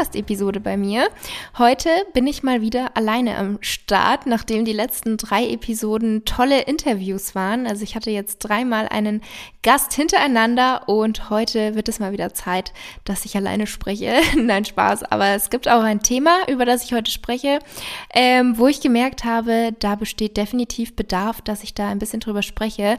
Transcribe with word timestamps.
Episode 0.00 0.60
bei 0.60 0.76
mir. 0.78 1.08
Heute 1.58 1.90
bin 2.14 2.26
ich 2.26 2.42
mal 2.42 2.62
wieder 2.62 2.96
alleine 2.96 3.36
am 3.36 3.58
Start, 3.60 4.26
nachdem 4.26 4.64
die 4.64 4.72
letzten 4.72 5.18
drei 5.18 5.46
Episoden 5.46 6.24
tolle 6.24 6.62
Interviews 6.62 7.34
waren. 7.34 7.66
Also 7.66 7.84
ich 7.84 7.94
hatte 7.94 8.10
jetzt 8.10 8.38
dreimal 8.38 8.88
einen 8.88 9.20
Gast 9.62 9.92
hintereinander 9.92 10.88
und 10.88 11.28
heute 11.28 11.74
wird 11.74 11.88
es 11.90 12.00
mal 12.00 12.12
wieder 12.12 12.32
Zeit, 12.32 12.72
dass 13.04 13.26
ich 13.26 13.36
alleine 13.36 13.66
spreche. 13.66 14.14
Nein, 14.36 14.64
Spaß, 14.64 15.02
aber 15.04 15.28
es 15.28 15.50
gibt 15.50 15.68
auch 15.68 15.82
ein 15.82 16.02
Thema, 16.02 16.48
über 16.48 16.64
das 16.64 16.84
ich 16.84 16.94
heute 16.94 17.10
spreche, 17.10 17.58
ähm, 18.14 18.56
wo 18.56 18.68
ich 18.68 18.80
gemerkt 18.80 19.24
habe, 19.24 19.72
da 19.78 19.96
besteht 19.96 20.38
definitiv 20.38 20.96
Bedarf, 20.96 21.42
dass 21.42 21.62
ich 21.62 21.74
da 21.74 21.90
ein 21.90 21.98
bisschen 21.98 22.20
drüber 22.20 22.42
spreche. 22.42 22.98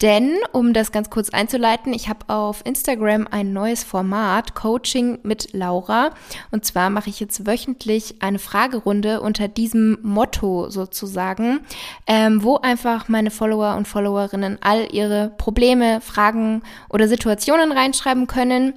Denn, 0.00 0.38
um 0.52 0.72
das 0.72 0.92
ganz 0.92 1.10
kurz 1.10 1.28
einzuleiten, 1.28 1.92
ich 1.92 2.08
habe 2.08 2.26
auf 2.28 2.64
Instagram 2.64 3.28
ein 3.30 3.52
neues 3.52 3.84
Format, 3.84 4.54
Coaching 4.54 5.18
mit 5.24 5.52
Laura. 5.52 6.12
Und 6.50 6.64
zwar 6.64 6.90
mache 6.90 7.10
ich 7.10 7.20
jetzt 7.20 7.46
wöchentlich 7.46 8.16
eine 8.20 8.38
Fragerunde 8.38 9.20
unter 9.20 9.48
diesem 9.48 9.98
Motto 10.02 10.70
sozusagen, 10.70 11.60
ähm, 12.06 12.42
wo 12.42 12.56
einfach 12.56 13.08
meine 13.08 13.30
Follower 13.30 13.76
und 13.76 13.88
Followerinnen 13.88 14.58
all 14.60 14.88
ihre 14.92 15.30
Probleme, 15.38 16.00
Fragen 16.00 16.62
oder 16.88 17.08
Situationen 17.08 17.72
reinschreiben 17.72 18.26
können 18.26 18.74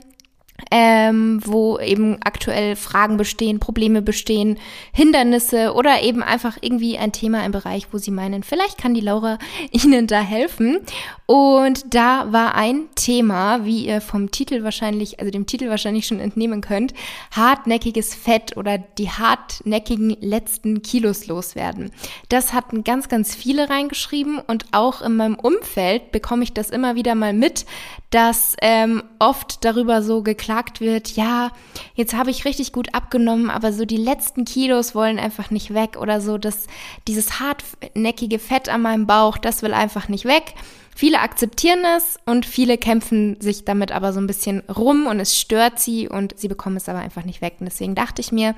ähm, 0.69 1.41
wo 1.43 1.79
eben 1.79 2.17
aktuell 2.23 2.75
Fragen 2.75 3.17
bestehen, 3.17 3.59
Probleme 3.59 4.01
bestehen, 4.01 4.57
Hindernisse 4.93 5.73
oder 5.73 6.01
eben 6.01 6.21
einfach 6.21 6.57
irgendwie 6.61 6.97
ein 6.97 7.11
Thema, 7.11 7.39
ein 7.39 7.51
Bereich, 7.51 7.87
wo 7.91 7.97
sie 7.97 8.11
meinen, 8.11 8.43
vielleicht 8.43 8.77
kann 8.77 8.93
die 8.93 9.01
Laura 9.01 9.37
Ihnen 9.71 10.07
da 10.07 10.21
helfen. 10.21 10.79
Und 11.25 11.93
da 11.93 12.31
war 12.33 12.55
ein 12.55 12.89
Thema, 12.95 13.63
wie 13.63 13.85
ihr 13.85 14.01
vom 14.01 14.31
Titel 14.31 14.63
wahrscheinlich, 14.63 15.19
also 15.19 15.31
dem 15.31 15.45
Titel 15.45 15.69
wahrscheinlich 15.69 16.05
schon 16.05 16.19
entnehmen 16.19 16.59
könnt, 16.59 16.93
hartnäckiges 17.31 18.13
Fett 18.13 18.57
oder 18.57 18.77
die 18.77 19.09
hartnäckigen 19.09 20.17
letzten 20.19 20.81
Kilos 20.81 21.27
loswerden. 21.27 21.91
Das 22.27 22.51
hatten 22.51 22.83
ganz, 22.83 23.07
ganz 23.07 23.33
viele 23.33 23.69
reingeschrieben 23.69 24.39
und 24.39 24.65
auch 24.73 25.01
in 25.01 25.15
meinem 25.15 25.35
Umfeld 25.35 26.11
bekomme 26.11 26.43
ich 26.43 26.53
das 26.53 26.69
immer 26.69 26.95
wieder 26.95 27.15
mal 27.15 27.33
mit, 27.33 27.65
dass 28.09 28.57
ähm, 28.61 29.03
oft 29.19 29.63
darüber 29.63 30.01
so 30.03 30.21
geklagt 30.51 30.81
wird, 30.81 31.15
ja, 31.15 31.51
jetzt 31.95 32.13
habe 32.13 32.29
ich 32.29 32.43
richtig 32.43 32.73
gut 32.73 32.93
abgenommen, 32.93 33.49
aber 33.49 33.71
so 33.71 33.85
die 33.85 33.97
letzten 33.97 34.43
Kilos 34.43 34.93
wollen 34.93 35.17
einfach 35.17 35.49
nicht 35.49 35.73
weg 35.73 35.97
oder 35.97 36.19
so, 36.19 36.37
dass 36.37 36.67
dieses 37.07 37.39
hartnäckige 37.39 38.37
Fett 38.37 38.67
an 38.67 38.81
meinem 38.81 39.07
Bauch, 39.07 39.37
das 39.37 39.61
will 39.61 39.73
einfach 39.73 40.09
nicht 40.09 40.25
weg. 40.25 40.53
Viele 40.93 41.19
akzeptieren 41.21 41.85
es 41.97 42.19
und 42.25 42.45
viele 42.45 42.77
kämpfen 42.77 43.39
sich 43.39 43.63
damit 43.63 43.93
aber 43.93 44.11
so 44.11 44.19
ein 44.19 44.27
bisschen 44.27 44.59
rum 44.69 45.07
und 45.07 45.21
es 45.21 45.39
stört 45.39 45.79
sie 45.79 46.09
und 46.09 46.37
sie 46.37 46.49
bekommen 46.49 46.75
es 46.75 46.89
aber 46.89 46.99
einfach 46.99 47.23
nicht 47.23 47.41
weg. 47.41 47.55
Und 47.59 47.65
deswegen 47.65 47.95
dachte 47.95 48.19
ich 48.19 48.33
mir, 48.33 48.55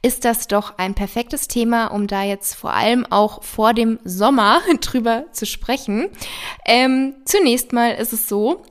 ist 0.00 0.24
das 0.24 0.48
doch 0.48 0.78
ein 0.78 0.94
perfektes 0.94 1.46
Thema, 1.46 1.88
um 1.88 2.06
da 2.06 2.22
jetzt 2.22 2.54
vor 2.54 2.72
allem 2.72 3.04
auch 3.10 3.42
vor 3.42 3.74
dem 3.74 3.98
Sommer 4.02 4.62
drüber 4.80 5.26
zu 5.32 5.44
sprechen. 5.44 6.08
Ähm, 6.64 7.16
zunächst 7.26 7.74
mal 7.74 7.90
ist 7.90 8.14
es 8.14 8.28
so, 8.28 8.62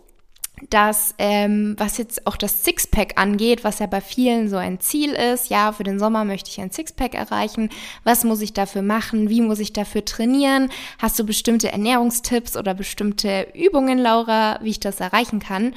dass 0.69 1.15
ähm, 1.17 1.75
was 1.77 1.97
jetzt 1.97 2.27
auch 2.27 2.37
das 2.37 2.63
Sixpack 2.63 3.19
angeht, 3.19 3.63
was 3.63 3.79
ja 3.79 3.87
bei 3.87 4.01
vielen 4.01 4.49
so 4.49 4.57
ein 4.57 4.79
Ziel 4.79 5.13
ist, 5.13 5.49
ja, 5.49 5.71
für 5.71 5.83
den 5.83 5.99
Sommer 5.99 6.25
möchte 6.25 6.49
ich 6.49 6.59
ein 6.61 6.71
Sixpack 6.71 7.13
erreichen, 7.15 7.69
was 8.03 8.23
muss 8.23 8.41
ich 8.41 8.53
dafür 8.53 8.81
machen, 8.81 9.29
wie 9.29 9.41
muss 9.41 9.59
ich 9.59 9.73
dafür 9.73 10.05
trainieren, 10.05 10.69
hast 10.99 11.17
du 11.19 11.25
bestimmte 11.25 11.71
Ernährungstipps 11.71 12.57
oder 12.57 12.73
bestimmte 12.73 13.47
Übungen, 13.53 13.99
Laura, 13.99 14.59
wie 14.61 14.71
ich 14.71 14.79
das 14.79 14.99
erreichen 14.99 15.39
kann? 15.39 15.73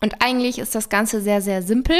Und 0.00 0.22
eigentlich 0.22 0.58
ist 0.58 0.74
das 0.74 0.88
Ganze 0.88 1.20
sehr, 1.20 1.40
sehr 1.40 1.62
simpel. 1.62 1.96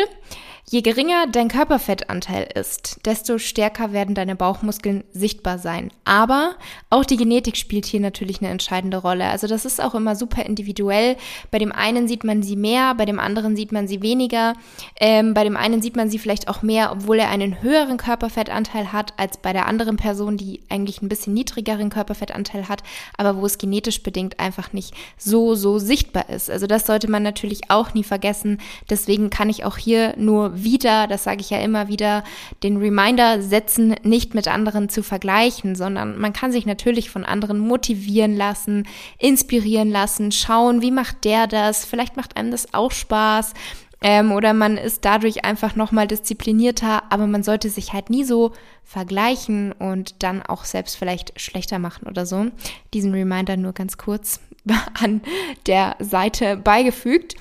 Je 0.69 0.83
geringer 0.83 1.29
dein 1.31 1.47
Körperfettanteil 1.47 2.49
ist, 2.57 2.99
desto 3.05 3.39
stärker 3.39 3.93
werden 3.93 4.17
deine 4.17 4.35
Bauchmuskeln 4.35 5.05
sichtbar 5.13 5.61
sein. 5.61 5.93
Aber 6.05 6.57
auch 6.91 7.05
die 7.05 7.17
Genetik 7.17 7.57
spielt 7.57 7.87
hier 7.87 8.01
natürlich 8.01 8.41
eine 8.41 8.51
entscheidende 8.51 8.97
Rolle. 8.97 9.27
Also 9.27 9.47
das 9.47 9.65
ist 9.65 9.81
auch 9.81 9.95
immer 9.95 10.17
super 10.17 10.45
individuell. 10.45 11.17
Bei 11.53 11.61
dem 11.61 11.71
einen 11.71 12.09
sieht 12.09 12.25
man 12.25 12.43
sie 12.43 12.57
mehr, 12.57 12.97
bei 12.97 13.05
dem 13.05 13.21
anderen 13.21 13.55
sieht 13.55 13.71
man 13.71 13.87
sie 13.87 14.03
weniger. 14.03 14.55
Ähm, 14.99 15.35
bei 15.35 15.45
dem 15.45 15.57
einen 15.57 15.83
sieht 15.83 15.95
man 15.95 16.11
sie 16.11 16.19
vielleicht 16.19 16.49
auch 16.49 16.63
mehr, 16.63 16.91
obwohl 16.91 17.21
er 17.21 17.31
einen 17.31 17.63
höheren 17.63 17.97
Körperfettanteil 17.97 18.93
hat, 18.93 19.15
als 19.19 19.37
bei 19.37 19.53
der 19.53 19.67
anderen 19.67 19.97
Person, 19.97 20.37
die 20.37 20.63
eigentlich 20.69 21.01
ein 21.01 21.09
bisschen 21.09 21.33
niedrigeren 21.33 21.91
Körperfettanteil 21.91 22.69
hat, 22.69 22.83
aber 23.17 23.37
wo 23.37 23.47
es 23.47 23.59
genetisch 23.59 24.03
bedingt 24.03 24.41
einfach 24.41 24.73
nicht 24.73 24.95
so, 25.17 25.55
so 25.55 25.79
sichtbar 25.79 26.29
ist. 26.29 26.51
Also 26.51 26.67
das 26.67 26.87
sollte 26.87 27.09
man 27.09 27.23
natürlich 27.23 27.71
auch 27.71 27.86
nie 27.95 28.05
vergessen. 28.05 28.59
Deswegen 28.91 29.31
kann 29.31 29.49
ich 29.49 29.65
auch 29.65 29.77
hier 29.77 30.15
nur 30.17 30.63
wieder, 30.63 31.07
das 31.07 31.25
sage 31.25 31.41
ich 31.41 31.51
ja 31.51 31.59
immer 31.59 31.89
wieder, 31.89 32.25
den 32.63 32.77
Reminder 32.77 33.43
setzen, 33.43 33.95
nicht 34.03 34.35
mit 34.35 34.49
anderen 34.49 34.89
zu 34.89 35.03
vergleichen, 35.03 35.75
sondern 35.75 36.19
man 36.19 36.33
kann 36.33 36.53
sich 36.53 36.67
natürlich 36.67 37.11
von 37.11 37.25
anderen 37.25 37.59
motivieren 37.59 38.37
lassen, 38.37 38.87
inspirieren 39.19 39.91
lassen, 39.91 40.33
schauen, 40.33 40.83
wie 40.83 40.91
macht 40.91 41.25
der 41.25 41.47
das, 41.47 41.85
vielleicht 41.85 42.17
macht 42.17 42.37
einem 42.37 42.51
das 42.51 42.75
auch 42.75 42.93
Spaß. 42.93 43.55
Ähm, 44.03 44.33
oder 44.33 44.53
man 44.53 44.77
ist 44.77 45.05
dadurch 45.05 45.45
einfach 45.45 45.75
nochmal 45.75 46.07
disziplinierter, 46.07 47.05
aber 47.11 47.27
man 47.27 47.43
sollte 47.43 47.71
sich 47.71 47.93
halt 47.93 48.11
nie 48.11 48.25
so 48.25 48.53
vergleichen 48.85 49.73
und 49.73 50.23
dann 50.23 50.43
auch 50.43 50.65
selbst 50.65 50.97
vielleicht 50.97 51.41
schlechter 51.41 51.79
machen 51.79 52.07
oder 52.07 52.27
so. 52.27 52.47
Diesen 52.93 53.13
Reminder 53.13 53.57
nur 53.57 53.73
ganz 53.73 53.97
kurz 53.97 54.41
an 55.01 55.21
der 55.67 55.97
Seite 55.99 56.57
beigefügt. 56.57 57.35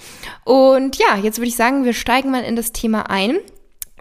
Und 0.43 0.97
ja, 0.97 1.17
jetzt 1.17 1.37
würde 1.37 1.49
ich 1.49 1.55
sagen, 1.55 1.85
wir 1.85 1.93
steigen 1.93 2.31
mal 2.31 2.43
in 2.43 2.55
das 2.55 2.71
Thema 2.71 3.09
ein. 3.09 3.37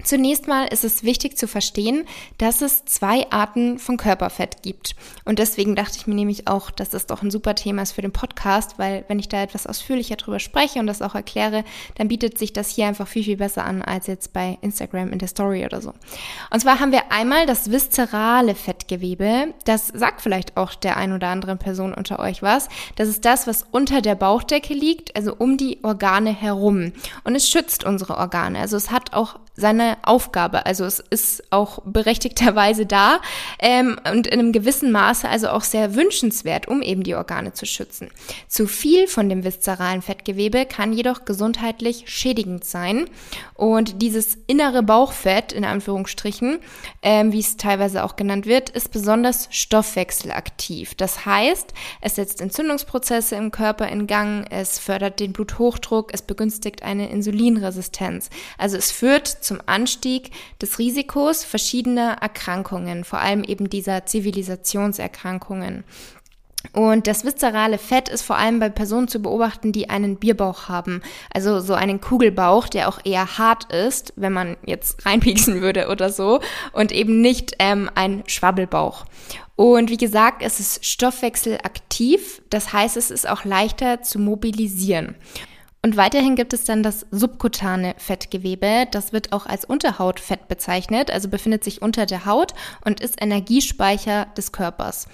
Zunächst 0.03 0.49
mal 0.49 0.66
ist 0.66 0.82
es 0.82 1.05
wichtig 1.05 1.38
zu 1.38 1.47
verstehen, 1.47 2.05
dass 2.37 2.62
es 2.62 2.84
zwei 2.84 3.31
Arten 3.31 3.78
von 3.78 3.97
Körperfett 3.97 4.60
gibt. 4.62 4.97
Und 5.25 5.38
deswegen 5.38 5.77
dachte 5.77 5.97
ich 5.97 6.09
mir 6.09 6.16
nämlich 6.16 6.49
auch, 6.49 6.72
dass 6.72 6.91
das 6.91 7.06
doch 7.06 7.22
ein 7.22 7.31
super 7.31 7.55
Thema 7.55 7.82
ist 7.82 7.93
für 7.93 8.03
den 8.03 8.10
Podcast, 8.10 8.77
weil 8.77 9.05
wenn 9.06 9.21
ich 9.21 9.28
da 9.28 9.41
etwas 9.41 9.69
ausführlicher 9.69 10.16
drüber 10.16 10.41
spreche 10.41 10.81
und 10.81 10.88
das 10.88 11.00
auch 11.00 11.15
erkläre, 11.15 11.65
dann 11.94 12.09
bietet 12.09 12.38
sich 12.38 12.53
das 12.53 12.71
hier 12.71 12.88
einfach 12.88 13.06
viel, 13.06 13.22
viel 13.22 13.37
besser 13.37 13.65
an 13.65 13.82
als 13.82 14.09
jetzt 14.09 14.32
bei 14.32 14.59
Instagram 14.62 15.12
in 15.12 15.21
der 15.21 15.28
Story 15.28 15.65
oder 15.65 15.81
so. 15.81 15.94
Und 16.50 16.61
zwar 16.61 16.81
haben 16.81 16.91
wir 16.91 17.12
einmal 17.12 17.47
das 17.47 17.71
viszerale 17.71 18.56
Fettgewebe. 18.56 19.55
Das 19.65 19.87
sagt 19.87 20.22
vielleicht 20.22 20.56
auch 20.56 20.75
der 20.75 20.97
ein 20.97 21.12
oder 21.12 21.28
anderen 21.28 21.59
Person 21.59 21.94
unter 21.94 22.19
euch 22.19 22.43
was. 22.43 22.69
Das 22.97 23.09
ist 23.09 23.25
das, 23.25 23.47
was 23.47 23.65
unter 23.71 24.03
der 24.03 24.16
Bauchdecke 24.16 24.75
liegt, 24.75 25.15
also 25.15 25.37
um 25.37 25.56
die 25.56 25.78
Organe 25.84 26.34
herum. 26.34 26.93
Und 27.22 27.37
es 27.37 27.49
schützt 27.49 27.84
unsere 27.84 28.19
Organe. 28.19 28.59
Also 28.59 28.76
es 28.76 28.91
hat 28.91 29.12
auch 29.12 29.38
seine 29.56 29.98
Aufgabe. 30.03 30.66
Also 30.66 30.84
es 30.84 30.98
ist 30.98 31.44
auch 31.50 31.81
berechtigterweise 31.84 32.87
da 32.87 33.20
ähm, 33.59 33.98
und 34.10 34.26
in 34.26 34.41
einem 34.41 34.53
gewissen 34.53 34.91
Maße 34.91 35.28
also 35.28 35.48
auch 35.48 35.62
sehr 35.62 35.94
wünschenswert, 35.94 36.66
um 36.66 36.82
eben 36.82 37.03
die 37.03 37.15
Organe 37.15 37.53
zu 37.53 37.66
schützen. 37.66 38.09
Zu 38.48 38.66
viel 38.66 39.06
von 39.06 39.28
dem 39.28 39.44
viszeralen 39.44 40.03
Fettgewebe 40.03 40.66
kann 40.66 40.93
jedoch 40.93 41.25
gesundheitlich 41.25 42.04
schädigend 42.06 42.64
sein. 42.64 43.09
Und 43.54 44.03
dieses 44.03 44.37
innere 44.47 44.82
Bauchfett, 44.82 45.53
in 45.53 45.64
Anführungsstrichen, 45.64 46.59
ähm, 47.03 47.32
wie 47.32 47.41
es 47.41 47.56
teilweise 47.56 48.03
auch 48.03 48.16
genannt 48.16 48.47
wird, 48.47 48.70
ist 48.70 48.91
besonders 48.91 49.48
stoffwechselaktiv. 49.50 50.94
Das 50.97 51.25
heißt, 51.26 51.72
es 52.00 52.16
setzt 52.16 52.41
Entzündungsprozesse 52.41 53.37
im 53.37 53.53
Körper 53.53 53.88
in 53.88 54.06
Gang, 54.09 54.47
es 54.50 54.78
fördert 54.81 55.20
den 55.20 55.32
Bluthochdruck, 55.32 56.12
es 56.12 56.22
begünstigt 56.22 56.82
eine 56.82 57.09
Insulinresistenz. 57.10 58.31
Also 58.58 58.76
es 58.76 58.90
führt 58.90 59.44
zum 59.44 59.61
Anstieg 59.67 60.31
des 60.61 60.79
Risikos 60.79 61.44
verschiedener 61.44 62.19
Erkrankungen, 62.20 63.05
vor 63.05 63.20
allem 63.20 63.44
eben 63.44 63.69
dieser 63.69 64.06
Zivilisationserkrankungen. 64.06 65.85
Und 66.73 67.06
das 67.06 67.25
viszerale 67.25 67.79
Fett 67.79 68.08
ist 68.08 68.23
vor 68.23 68.37
allem 68.37 68.58
bei 68.58 68.69
Personen 68.69 69.06
zu 69.06 69.20
beobachten, 69.20 69.70
die 69.70 69.91
einen 69.91 70.17
Bierbauch 70.17 70.69
haben. 70.69 71.02
Also 71.32 71.61
so 71.61 71.75
einen 71.75 72.00
Kugelbauch, 72.00 72.69
der 72.69 72.88
auch 72.88 73.00
eher 73.05 73.38
hart 73.38 73.73
ist, 73.73 74.12
wenn 74.17 74.32
man 74.32 74.56
jetzt 74.64 75.05
reinpieksen 75.06 75.61
würde 75.61 75.88
oder 75.88 76.11
so. 76.11 76.41
Und 76.73 76.91
eben 76.91 77.20
nicht 77.20 77.56
ähm, 77.58 77.91
ein 77.94 78.25
Schwabbelbauch. 78.26 79.05
Und 79.56 79.91
wie 79.91 79.96
gesagt, 79.96 80.43
es 80.43 80.58
ist 80.58 80.85
stoffwechselaktiv. 80.85 82.43
Das 82.50 82.73
heißt, 82.73 82.96
es 82.96 83.11
ist 83.11 83.29
auch 83.29 83.44
leichter 83.44 84.02
zu 84.02 84.19
mobilisieren. 84.19 85.14
Und 85.84 85.98
weiterhin 85.98 86.34
gibt 86.34 86.54
es 86.54 86.64
dann 86.64 86.82
das 86.82 87.04
subkutane 87.10 87.94
Fettgewebe. 87.98 88.86
Das 88.90 89.12
wird 89.12 89.34
auch 89.34 89.44
als 89.44 89.66
Unterhautfett 89.66 90.48
bezeichnet, 90.48 91.10
also 91.10 91.28
befindet 91.28 91.62
sich 91.62 91.82
unter 91.82 92.06
der 92.06 92.25
Haut 92.25 92.54
und 92.86 93.00
ist 93.00 93.20
Energiespeicher 93.20 94.28
des 94.34 94.50
Körpers. 94.50 95.08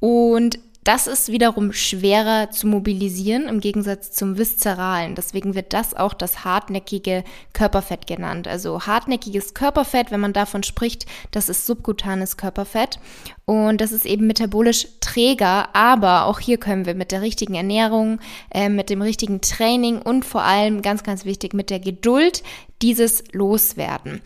Und 0.00 0.58
Das 0.88 1.06
ist 1.06 1.30
wiederum 1.30 1.74
schwerer 1.74 2.50
zu 2.50 2.66
mobilisieren 2.66 3.46
im 3.46 3.60
Gegensatz 3.60 4.10
zum 4.10 4.38
viszeralen. 4.38 5.16
Deswegen 5.16 5.54
wird 5.54 5.74
das 5.74 5.92
auch 5.92 6.14
das 6.14 6.46
hartnäckige 6.46 7.24
Körperfett 7.52 8.06
genannt. 8.06 8.48
Also 8.48 8.86
hartnäckiges 8.86 9.52
Körperfett, 9.52 10.10
wenn 10.10 10.20
man 10.20 10.32
davon 10.32 10.62
spricht, 10.62 11.04
das 11.30 11.50
ist 11.50 11.66
subkutanes 11.66 12.38
Körperfett. 12.38 13.00
Und 13.44 13.82
das 13.82 13.92
ist 13.92 14.06
eben 14.06 14.26
metabolisch 14.26 14.88
träger, 15.00 15.68
aber 15.74 16.24
auch 16.24 16.40
hier 16.40 16.56
können 16.56 16.86
wir 16.86 16.94
mit 16.94 17.12
der 17.12 17.20
richtigen 17.20 17.54
Ernährung, 17.54 18.18
äh, 18.50 18.70
mit 18.70 18.88
dem 18.88 19.02
richtigen 19.02 19.42
Training 19.42 20.00
und 20.00 20.24
vor 20.24 20.42
allem 20.42 20.80
ganz, 20.80 21.02
ganz 21.02 21.26
wichtig 21.26 21.52
mit 21.52 21.68
der 21.68 21.80
Geduld 21.80 22.42
dieses 22.80 23.24
loswerden. 23.32 24.22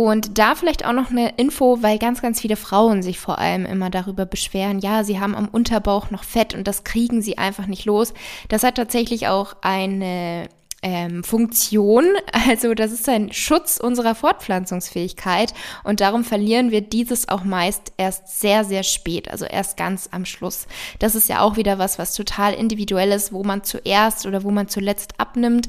Und 0.00 0.38
da 0.38 0.54
vielleicht 0.54 0.84
auch 0.84 0.92
noch 0.92 1.10
eine 1.10 1.34
Info, 1.36 1.82
weil 1.82 1.98
ganz, 1.98 2.22
ganz 2.22 2.40
viele 2.40 2.56
Frauen 2.56 3.02
sich 3.02 3.18
vor 3.18 3.38
allem 3.38 3.66
immer 3.66 3.90
darüber 3.90 4.26
beschweren, 4.26 4.78
ja, 4.78 5.04
sie 5.04 5.20
haben 5.20 5.34
am 5.34 5.48
Unterbauch 5.48 6.10
noch 6.10 6.24
Fett 6.24 6.54
und 6.54 6.66
das 6.66 6.84
kriegen 6.84 7.22
sie 7.22 7.38
einfach 7.38 7.66
nicht 7.66 7.84
los. 7.84 8.14
Das 8.48 8.62
hat 8.62 8.76
tatsächlich 8.76 9.28
auch 9.28 9.56
eine 9.62 10.48
ähm, 10.82 11.24
Funktion. 11.24 12.04
Also 12.48 12.74
das 12.74 12.90
ist 12.90 13.08
ein 13.08 13.32
Schutz 13.32 13.76
unserer 13.76 14.14
Fortpflanzungsfähigkeit 14.16 15.54
und 15.84 16.00
darum 16.00 16.24
verlieren 16.24 16.70
wir 16.70 16.80
dieses 16.80 17.28
auch 17.28 17.44
meist 17.44 17.92
erst 17.98 18.40
sehr, 18.40 18.64
sehr 18.64 18.82
spät, 18.82 19.30
also 19.30 19.44
erst 19.44 19.76
ganz 19.76 20.08
am 20.10 20.24
Schluss. 20.24 20.66
Das 20.98 21.14
ist 21.14 21.28
ja 21.28 21.40
auch 21.40 21.56
wieder 21.56 21.78
was, 21.78 21.98
was 21.98 22.14
total 22.14 22.52
individuell 22.54 23.12
ist, 23.12 23.32
wo 23.32 23.44
man 23.44 23.62
zuerst 23.62 24.26
oder 24.26 24.42
wo 24.42 24.50
man 24.50 24.68
zuletzt 24.68 25.20
abnimmt. 25.20 25.68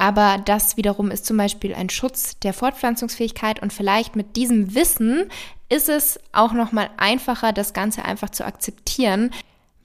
Aber 0.00 0.38
das 0.42 0.78
wiederum 0.78 1.10
ist 1.10 1.26
zum 1.26 1.36
Beispiel 1.36 1.74
ein 1.74 1.90
Schutz 1.90 2.38
der 2.38 2.54
Fortpflanzungsfähigkeit 2.54 3.60
und 3.60 3.70
vielleicht 3.70 4.16
mit 4.16 4.34
diesem 4.34 4.74
Wissen 4.74 5.26
ist 5.68 5.90
es 5.90 6.18
auch 6.32 6.54
noch 6.54 6.72
mal 6.72 6.88
einfacher, 6.96 7.52
das 7.52 7.74
Ganze 7.74 8.02
einfach 8.06 8.30
zu 8.30 8.46
akzeptieren, 8.46 9.30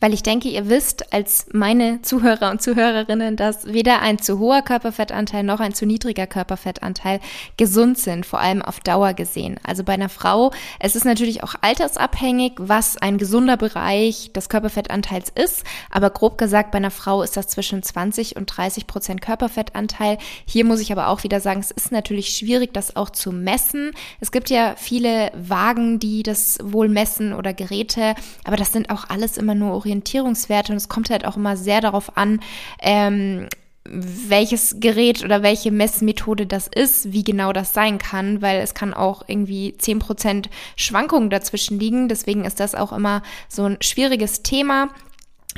weil 0.01 0.13
ich 0.13 0.23
denke, 0.23 0.49
ihr 0.49 0.69
wisst 0.69 1.13
als 1.13 1.47
meine 1.51 2.01
Zuhörer 2.01 2.51
und 2.51 2.61
Zuhörerinnen, 2.61 3.37
dass 3.37 3.65
weder 3.65 4.01
ein 4.01 4.19
zu 4.19 4.39
hoher 4.39 4.61
Körperfettanteil 4.61 5.43
noch 5.43 5.59
ein 5.59 5.73
zu 5.73 5.85
niedriger 5.85 6.27
Körperfettanteil 6.27 7.19
gesund 7.57 7.97
sind, 7.97 8.25
vor 8.25 8.39
allem 8.39 8.61
auf 8.61 8.81
Dauer 8.81 9.13
gesehen. 9.13 9.59
Also 9.63 9.83
bei 9.83 9.93
einer 9.93 10.09
Frau, 10.09 10.51
es 10.79 10.95
ist 10.95 11.05
natürlich 11.05 11.43
auch 11.43 11.55
altersabhängig, 11.61 12.53
was 12.57 12.97
ein 12.97 13.17
gesunder 13.17 13.57
Bereich 13.57 14.31
des 14.33 14.49
Körperfettanteils 14.49 15.31
ist, 15.33 15.63
aber 15.89 16.09
grob 16.09 16.37
gesagt, 16.37 16.71
bei 16.71 16.77
einer 16.77 16.91
Frau 16.91 17.23
ist 17.23 17.37
das 17.37 17.47
zwischen 17.47 17.81
20 17.81 18.35
und 18.35 18.45
30 18.45 18.87
Prozent 18.87 19.21
Körperfettanteil. 19.21 20.17
Hier 20.45 20.65
muss 20.65 20.81
ich 20.81 20.91
aber 20.91 21.07
auch 21.07 21.23
wieder 21.23 21.39
sagen, 21.39 21.61
es 21.61 21.71
ist 21.71 21.91
natürlich 21.91 22.35
schwierig, 22.35 22.73
das 22.73 22.95
auch 22.95 23.09
zu 23.09 23.31
messen. 23.31 23.91
Es 24.19 24.31
gibt 24.31 24.49
ja 24.49 24.75
viele 24.77 25.31
Wagen, 25.33 25.99
die 25.99 26.21
das 26.21 26.57
wohl 26.61 26.89
messen 26.89 27.33
oder 27.33 27.53
Geräte, 27.53 28.15
aber 28.43 28.57
das 28.57 28.73
sind 28.73 28.89
auch 28.89 29.09
alles 29.09 29.37
immer 29.37 29.55
nur 29.55 29.73
Orientierungswerte 29.85 30.71
und 30.71 30.77
es 30.77 30.89
kommt 30.89 31.09
halt 31.09 31.25
auch 31.25 31.37
immer 31.37 31.55
sehr 31.55 31.79
darauf 31.79 32.17
an, 32.17 32.39
ähm, 32.81 33.47
welches 33.87 34.79
Gerät 34.79 35.23
oder 35.23 35.43
welche 35.43 35.71
Messmethode 35.71 36.47
das 36.47 36.67
ist, 36.67 37.13
wie 37.13 37.23
genau 37.23 37.53
das 37.53 37.73
sein 37.73 37.99
kann, 37.99 38.41
weil 38.41 38.59
es 38.59 38.73
kann 38.73 38.95
auch 38.95 39.23
irgendwie 39.27 39.77
zehn 39.77 39.99
Prozent 39.99 40.49
Schwankungen 40.75 41.29
dazwischen 41.29 41.79
liegen. 41.79 42.07
Deswegen 42.09 42.45
ist 42.45 42.59
das 42.59 42.73
auch 42.73 42.91
immer 42.91 43.21
so 43.47 43.63
ein 43.63 43.77
schwieriges 43.81 44.41
Thema. 44.41 44.89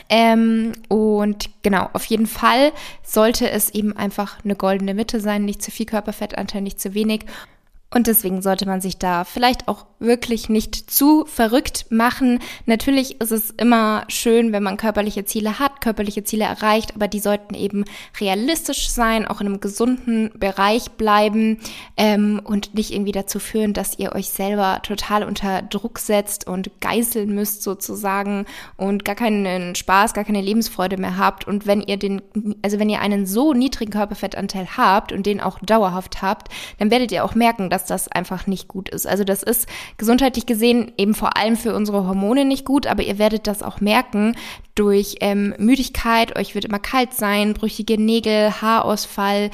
Ähm, 0.10 0.74
und 0.90 1.50
genau, 1.64 1.90
auf 1.94 2.04
jeden 2.06 2.28
Fall 2.28 2.74
sollte 3.02 3.50
es 3.50 3.70
eben 3.70 3.96
einfach 3.96 4.44
eine 4.44 4.56
goldene 4.56 4.94
Mitte 4.94 5.22
sein, 5.22 5.46
nicht 5.46 5.64
zu 5.64 5.72
viel 5.72 5.86
Körperfettanteil, 5.86 6.62
nicht 6.62 6.82
zu 6.82 6.94
wenig. 6.94 7.22
Und 7.90 8.08
deswegen 8.08 8.42
sollte 8.42 8.66
man 8.66 8.82
sich 8.82 8.98
da 8.98 9.24
vielleicht 9.24 9.70
auch 9.70 9.86
wirklich 10.00 10.50
nicht 10.50 10.92
zu 10.92 11.26
verrückt 11.26 11.86
machen. 11.90 12.40
Natürlich 12.66 13.22
ist 13.22 13.32
es 13.32 13.52
immer 13.52 14.04
schön, 14.10 14.52
wenn 14.52 14.62
man 14.62 14.76
körperliche 14.76 15.24
Ziele 15.24 15.58
hat, 15.58 15.80
körperliche 15.80 16.24
Ziele 16.26 16.44
erreicht, 16.44 16.96
aber 16.96 17.08
die 17.08 17.22
sollten 17.22 17.56
eben 17.56 17.86
realistisch 18.20 18.90
sein, 18.90 19.26
auch 19.26 19.40
in 19.40 19.48
einem 19.48 19.62
gesunden 19.62 20.32
Bereich 20.38 20.92
bleiben 20.92 21.60
ähm, 21.96 22.42
und 22.44 22.76
nicht 22.76 22.92
irgendwie 22.94 23.14
dazu 23.14 23.40
führen, 23.40 23.74
dass 23.74 23.98
ihr 23.98 24.14
euch 24.14 24.30
selber 24.30 24.82
total 24.84 25.24
unter 25.24 25.62
Druck 25.62 26.00
setzt 26.00 26.46
und 26.46 26.82
geißeln 26.82 27.34
müsst 27.34 27.64
sozusagen 27.64 28.46
und 28.76 29.06
gar 29.06 29.16
keinen 29.16 29.76
Spaß, 29.76 30.14
gar 30.14 30.26
keine 30.26 30.42
Lebensfreude 30.42 30.98
mehr 30.98 31.18
habt. 31.18 31.48
Und 31.48 31.66
wenn 31.66 31.82
ihr 31.82 31.98
den, 31.98 32.22
also 32.62 32.80
wenn 32.80 32.90
ihr 32.90 33.00
einen 33.00 33.26
so 33.26 33.54
niedrigen 33.54 33.92
Körperfettanteil 33.92 34.68
habt 34.76 35.14
und 35.14 35.26
den 35.26 35.40
auch 35.40 35.60
dauerhaft 35.60 36.22
habt, 36.22 36.50
dann 36.80 36.92
werdet 36.92 37.12
ihr 37.14 37.24
auch 37.24 37.34
merken, 37.34 37.70
dass 37.78 37.86
das 37.86 38.08
einfach 38.08 38.48
nicht 38.48 38.68
gut 38.68 38.90
ist. 38.90 39.06
Also 39.06 39.24
das 39.24 39.44
ist 39.44 39.68
gesundheitlich 39.98 40.46
gesehen 40.46 40.92
eben 40.98 41.14
vor 41.14 41.38
allem 41.38 41.56
für 41.56 41.76
unsere 41.76 42.08
Hormone 42.08 42.46
nicht 42.46 42.66
gut, 42.66 42.88
aber 42.88 43.04
ihr 43.04 43.20
werdet 43.20 43.46
das 43.46 43.62
auch 43.62 43.82
merken 43.82 44.36
durch 44.76 45.18
ähm, 45.22 45.54
Müdigkeit, 45.58 46.38
euch 46.38 46.56
wird 46.56 46.66
immer 46.66 46.80
kalt 46.80 47.14
sein, 47.14 47.54
brüchige 47.54 48.02
Nägel, 48.02 48.62
Haarausfall, 48.62 49.52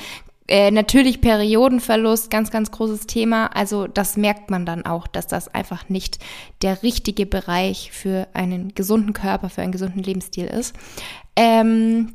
äh, 0.47 0.71
natürlich 0.71 1.21
Periodenverlust, 1.21 2.29
ganz, 2.29 2.51
ganz 2.51 2.71
großes 2.71 3.07
Thema. 3.07 3.47
Also 3.47 3.87
das 3.87 4.17
merkt 4.17 4.49
man 4.49 4.65
dann 4.65 4.85
auch, 4.85 5.07
dass 5.07 5.27
das 5.27 5.53
einfach 5.53 5.89
nicht 5.89 6.19
der 6.61 6.83
richtige 6.83 7.25
Bereich 7.25 7.91
für 7.91 8.27
einen 8.33 8.73
gesunden 8.73 9.13
Körper, 9.13 9.49
für 9.49 9.61
einen 9.61 9.71
gesunden 9.71 10.03
Lebensstil 10.03 10.47
ist. 10.47 10.75
Ähm, 11.35 12.13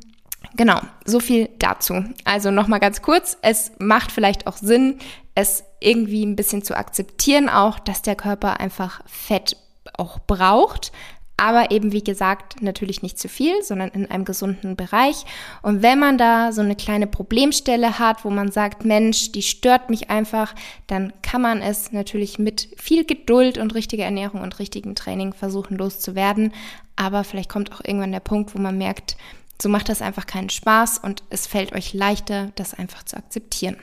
Genau, 0.55 0.79
so 1.05 1.19
viel 1.19 1.49
dazu. 1.59 2.03
Also 2.23 2.51
nochmal 2.51 2.79
ganz 2.79 3.01
kurz, 3.01 3.37
es 3.41 3.71
macht 3.77 4.11
vielleicht 4.11 4.47
auch 4.47 4.57
Sinn, 4.57 4.97
es 5.39 5.63
irgendwie 5.79 6.25
ein 6.25 6.35
bisschen 6.35 6.63
zu 6.63 6.75
akzeptieren, 6.75 7.49
auch 7.49 7.79
dass 7.79 8.01
der 8.01 8.15
Körper 8.15 8.59
einfach 8.59 9.01
Fett 9.05 9.55
auch 9.93 10.19
braucht. 10.19 10.91
Aber 11.37 11.71
eben, 11.71 11.93
wie 11.93 12.03
gesagt, 12.03 12.61
natürlich 12.61 13.01
nicht 13.01 13.17
zu 13.17 13.29
viel, 13.29 13.63
sondern 13.63 13.89
in 13.91 14.11
einem 14.11 14.25
gesunden 14.25 14.75
Bereich. 14.75 15.23
Und 15.61 15.81
wenn 15.81 15.97
man 15.97 16.17
da 16.17 16.51
so 16.51 16.59
eine 16.59 16.75
kleine 16.75 17.07
Problemstelle 17.07 17.97
hat, 17.97 18.25
wo 18.25 18.29
man 18.29 18.51
sagt, 18.51 18.83
Mensch, 18.83 19.31
die 19.31 19.41
stört 19.41 19.89
mich 19.89 20.09
einfach, 20.09 20.53
dann 20.87 21.13
kann 21.21 21.41
man 21.41 21.61
es 21.61 21.93
natürlich 21.93 22.39
mit 22.39 22.67
viel 22.75 23.05
Geduld 23.05 23.57
und 23.57 23.73
richtiger 23.73 24.03
Ernährung 24.03 24.41
und 24.41 24.59
richtigem 24.59 24.95
Training 24.95 25.31
versuchen 25.31 25.77
loszuwerden. 25.77 26.53
Aber 26.97 27.23
vielleicht 27.23 27.49
kommt 27.49 27.71
auch 27.71 27.81
irgendwann 27.85 28.11
der 28.11 28.19
Punkt, 28.19 28.53
wo 28.53 28.59
man 28.59 28.77
merkt, 28.77 29.15
so 29.61 29.69
macht 29.69 29.87
das 29.87 30.01
einfach 30.01 30.25
keinen 30.25 30.49
Spaß 30.49 30.99
und 30.99 31.23
es 31.29 31.47
fällt 31.47 31.73
euch 31.73 31.93
leichter, 31.93 32.51
das 32.55 32.73
einfach 32.73 33.03
zu 33.03 33.15
akzeptieren. 33.15 33.77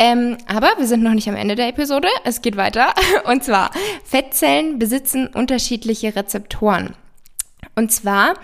Ähm, 0.00 0.38
aber 0.46 0.72
wir 0.78 0.86
sind 0.86 1.02
noch 1.02 1.12
nicht 1.12 1.28
am 1.28 1.36
Ende 1.36 1.56
der 1.56 1.68
Episode. 1.68 2.08
Es 2.24 2.40
geht 2.40 2.56
weiter. 2.56 2.94
Und 3.24 3.44
zwar, 3.44 3.70
Fettzellen 4.02 4.78
besitzen 4.78 5.26
unterschiedliche 5.26 6.16
Rezeptoren. 6.16 6.96
Und 7.76 7.92
zwar 7.92 8.34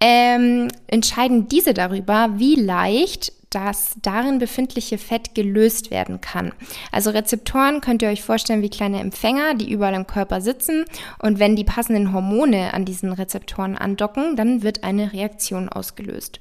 ähm, 0.00 0.68
entscheiden 0.86 1.48
diese 1.48 1.74
darüber, 1.74 2.30
wie 2.36 2.54
leicht 2.54 3.34
das 3.50 3.94
darin 4.00 4.38
befindliche 4.38 4.96
Fett 4.96 5.34
gelöst 5.34 5.90
werden 5.90 6.22
kann. 6.22 6.52
Also 6.90 7.10
Rezeptoren 7.10 7.82
könnt 7.82 8.00
ihr 8.00 8.08
euch 8.08 8.22
vorstellen 8.22 8.62
wie 8.62 8.70
kleine 8.70 9.00
Empfänger, 9.00 9.52
die 9.54 9.70
überall 9.70 9.92
im 9.92 10.06
Körper 10.06 10.40
sitzen 10.40 10.86
und 11.18 11.38
wenn 11.38 11.54
die 11.54 11.64
passenden 11.64 12.14
Hormone 12.14 12.72
an 12.72 12.86
diesen 12.86 13.12
Rezeptoren 13.12 13.76
andocken, 13.76 14.36
dann 14.36 14.62
wird 14.62 14.84
eine 14.84 15.12
Reaktion 15.12 15.68
ausgelöst. 15.68 16.40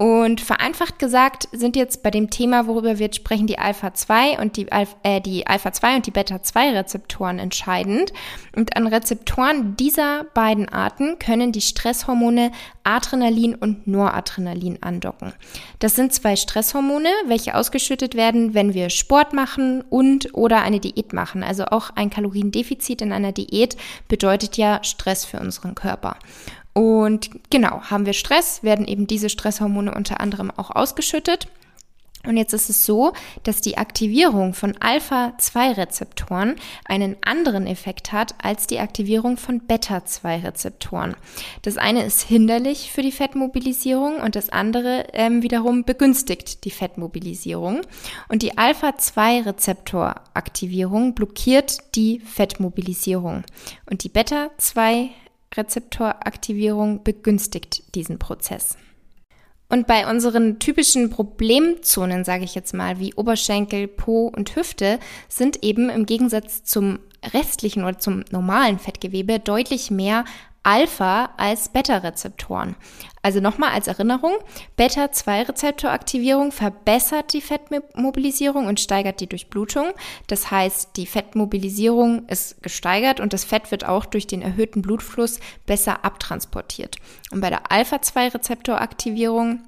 Und 0.00 0.40
vereinfacht 0.40 0.98
gesagt 0.98 1.46
sind 1.52 1.76
jetzt 1.76 2.02
bei 2.02 2.10
dem 2.10 2.30
Thema, 2.30 2.66
worüber 2.66 2.98
wir 2.98 3.04
jetzt 3.04 3.16
sprechen, 3.16 3.46
die 3.46 3.58
Alpha-2 3.58 4.40
und 4.40 4.56
die, 4.56 4.72
Alpha, 4.72 4.96
äh, 5.02 5.20
die 5.20 5.46
Alpha-2 5.46 5.96
und 5.96 6.06
die 6.06 6.10
Beta-2-Rezeptoren 6.10 7.38
entscheidend. 7.38 8.10
Und 8.56 8.78
an 8.78 8.86
Rezeptoren 8.86 9.76
dieser 9.76 10.24
beiden 10.32 10.70
Arten 10.70 11.18
können 11.18 11.52
die 11.52 11.60
Stresshormone 11.60 12.50
Adrenalin 12.82 13.54
und 13.54 13.86
Noradrenalin 13.86 14.82
andocken. 14.82 15.34
Das 15.80 15.96
sind 15.96 16.14
zwei 16.14 16.34
Stresshormone, 16.34 17.10
welche 17.26 17.54
ausgeschüttet 17.54 18.14
werden, 18.14 18.54
wenn 18.54 18.72
wir 18.72 18.88
Sport 18.88 19.34
machen 19.34 19.82
und 19.90 20.32
oder 20.32 20.62
eine 20.62 20.80
Diät 20.80 21.12
machen. 21.12 21.42
Also 21.42 21.66
auch 21.66 21.90
ein 21.94 22.08
Kaloriendefizit 22.08 23.02
in 23.02 23.12
einer 23.12 23.32
Diät 23.32 23.76
bedeutet 24.08 24.56
ja 24.56 24.82
Stress 24.82 25.26
für 25.26 25.40
unseren 25.40 25.74
Körper. 25.74 26.16
Und 26.72 27.30
genau, 27.50 27.82
haben 27.82 28.06
wir 28.06 28.12
Stress, 28.12 28.62
werden 28.62 28.86
eben 28.86 29.06
diese 29.06 29.28
Stresshormone 29.28 29.94
unter 29.94 30.20
anderem 30.20 30.50
auch 30.56 30.70
ausgeschüttet. 30.70 31.48
Und 32.26 32.36
jetzt 32.36 32.52
ist 32.52 32.68
es 32.68 32.84
so, 32.84 33.14
dass 33.44 33.62
die 33.62 33.78
Aktivierung 33.78 34.52
von 34.52 34.76
Alpha-2-Rezeptoren 34.78 36.56
einen 36.84 37.16
anderen 37.24 37.66
Effekt 37.66 38.12
hat 38.12 38.34
als 38.42 38.66
die 38.66 38.78
Aktivierung 38.78 39.38
von 39.38 39.60
Beta-2-Rezeptoren. 39.60 41.16
Das 41.62 41.78
eine 41.78 42.04
ist 42.04 42.20
hinderlich 42.20 42.92
für 42.92 43.00
die 43.00 43.12
Fettmobilisierung 43.12 44.20
und 44.20 44.36
das 44.36 44.50
andere 44.50 45.06
ähm, 45.14 45.42
wiederum 45.42 45.84
begünstigt 45.84 46.66
die 46.66 46.70
Fettmobilisierung. 46.70 47.80
Und 48.28 48.42
die 48.42 48.58
Alpha-2-Rezeptoraktivierung 48.58 51.14
blockiert 51.14 51.78
die 51.94 52.20
Fettmobilisierung. 52.20 53.44
Und 53.88 54.04
die 54.04 54.10
Beta-2-Rezeptoraktivierung 55.50 57.02
begünstigt 57.02 57.94
diesen 57.94 58.18
Prozess. 58.18 58.76
Und 59.68 59.86
bei 59.86 60.10
unseren 60.10 60.58
typischen 60.58 61.10
Problemzonen, 61.10 62.24
sage 62.24 62.44
ich 62.44 62.56
jetzt 62.56 62.74
mal, 62.74 62.98
wie 62.98 63.14
Oberschenkel, 63.14 63.86
Po 63.86 64.26
und 64.26 64.56
Hüfte, 64.56 64.98
sind 65.28 65.62
eben 65.62 65.90
im 65.90 66.06
Gegensatz 66.06 66.64
zum 66.64 66.98
restlichen 67.32 67.84
oder 67.84 67.98
zum 67.98 68.24
normalen 68.30 68.78
Fettgewebe 68.78 69.38
deutlich 69.38 69.90
mehr 69.90 70.24
Alpha 70.62 71.30
als 71.36 71.70
Beta-Rezeptoren. 71.70 72.76
Also 73.22 73.40
nochmal 73.40 73.70
als 73.72 73.86
Erinnerung, 73.86 74.32
Beta-2-Rezeptoraktivierung 74.76 76.52
verbessert 76.52 77.32
die 77.32 77.40
Fettmobilisierung 77.40 78.66
und 78.66 78.80
steigert 78.80 79.20
die 79.20 79.26
Durchblutung. 79.26 79.92
Das 80.26 80.50
heißt, 80.50 80.96
die 80.96 81.06
Fettmobilisierung 81.06 82.26
ist 82.28 82.62
gesteigert 82.62 83.20
und 83.20 83.32
das 83.32 83.44
Fett 83.44 83.70
wird 83.70 83.84
auch 83.84 84.06
durch 84.06 84.26
den 84.26 84.42
erhöhten 84.42 84.82
Blutfluss 84.82 85.40
besser 85.66 86.04
abtransportiert. 86.04 86.96
Und 87.30 87.40
bei 87.40 87.50
der 87.50 87.70
Alpha-2-Rezeptoraktivierung 87.70 89.60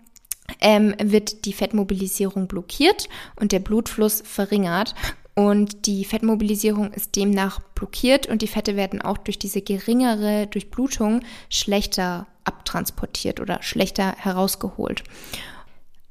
ähm, 0.61 0.95
wird 1.03 1.45
die 1.45 1.53
Fettmobilisierung 1.53 2.49
blockiert 2.49 3.09
und 3.37 3.53
der 3.53 3.61
Blutfluss 3.61 4.23
verringert. 4.25 4.95
Und 5.35 5.87
die 5.87 6.05
Fettmobilisierung 6.05 6.93
ist 6.93 7.17
demnach 7.17 7.61
blockiert 7.75 8.27
und 8.27 8.43
die 8.43 8.47
Fette 8.47 8.77
werden 8.77 9.01
auch 9.01 9.17
durch 9.17 9.39
diese 9.39 9.63
geringere 9.63 10.47
Durchblutung 10.47 11.21
schlechter 11.49 12.27
abtransportiert 12.45 13.41
oder 13.41 13.63
schlechter 13.63 14.15
herausgeholt. 14.19 15.05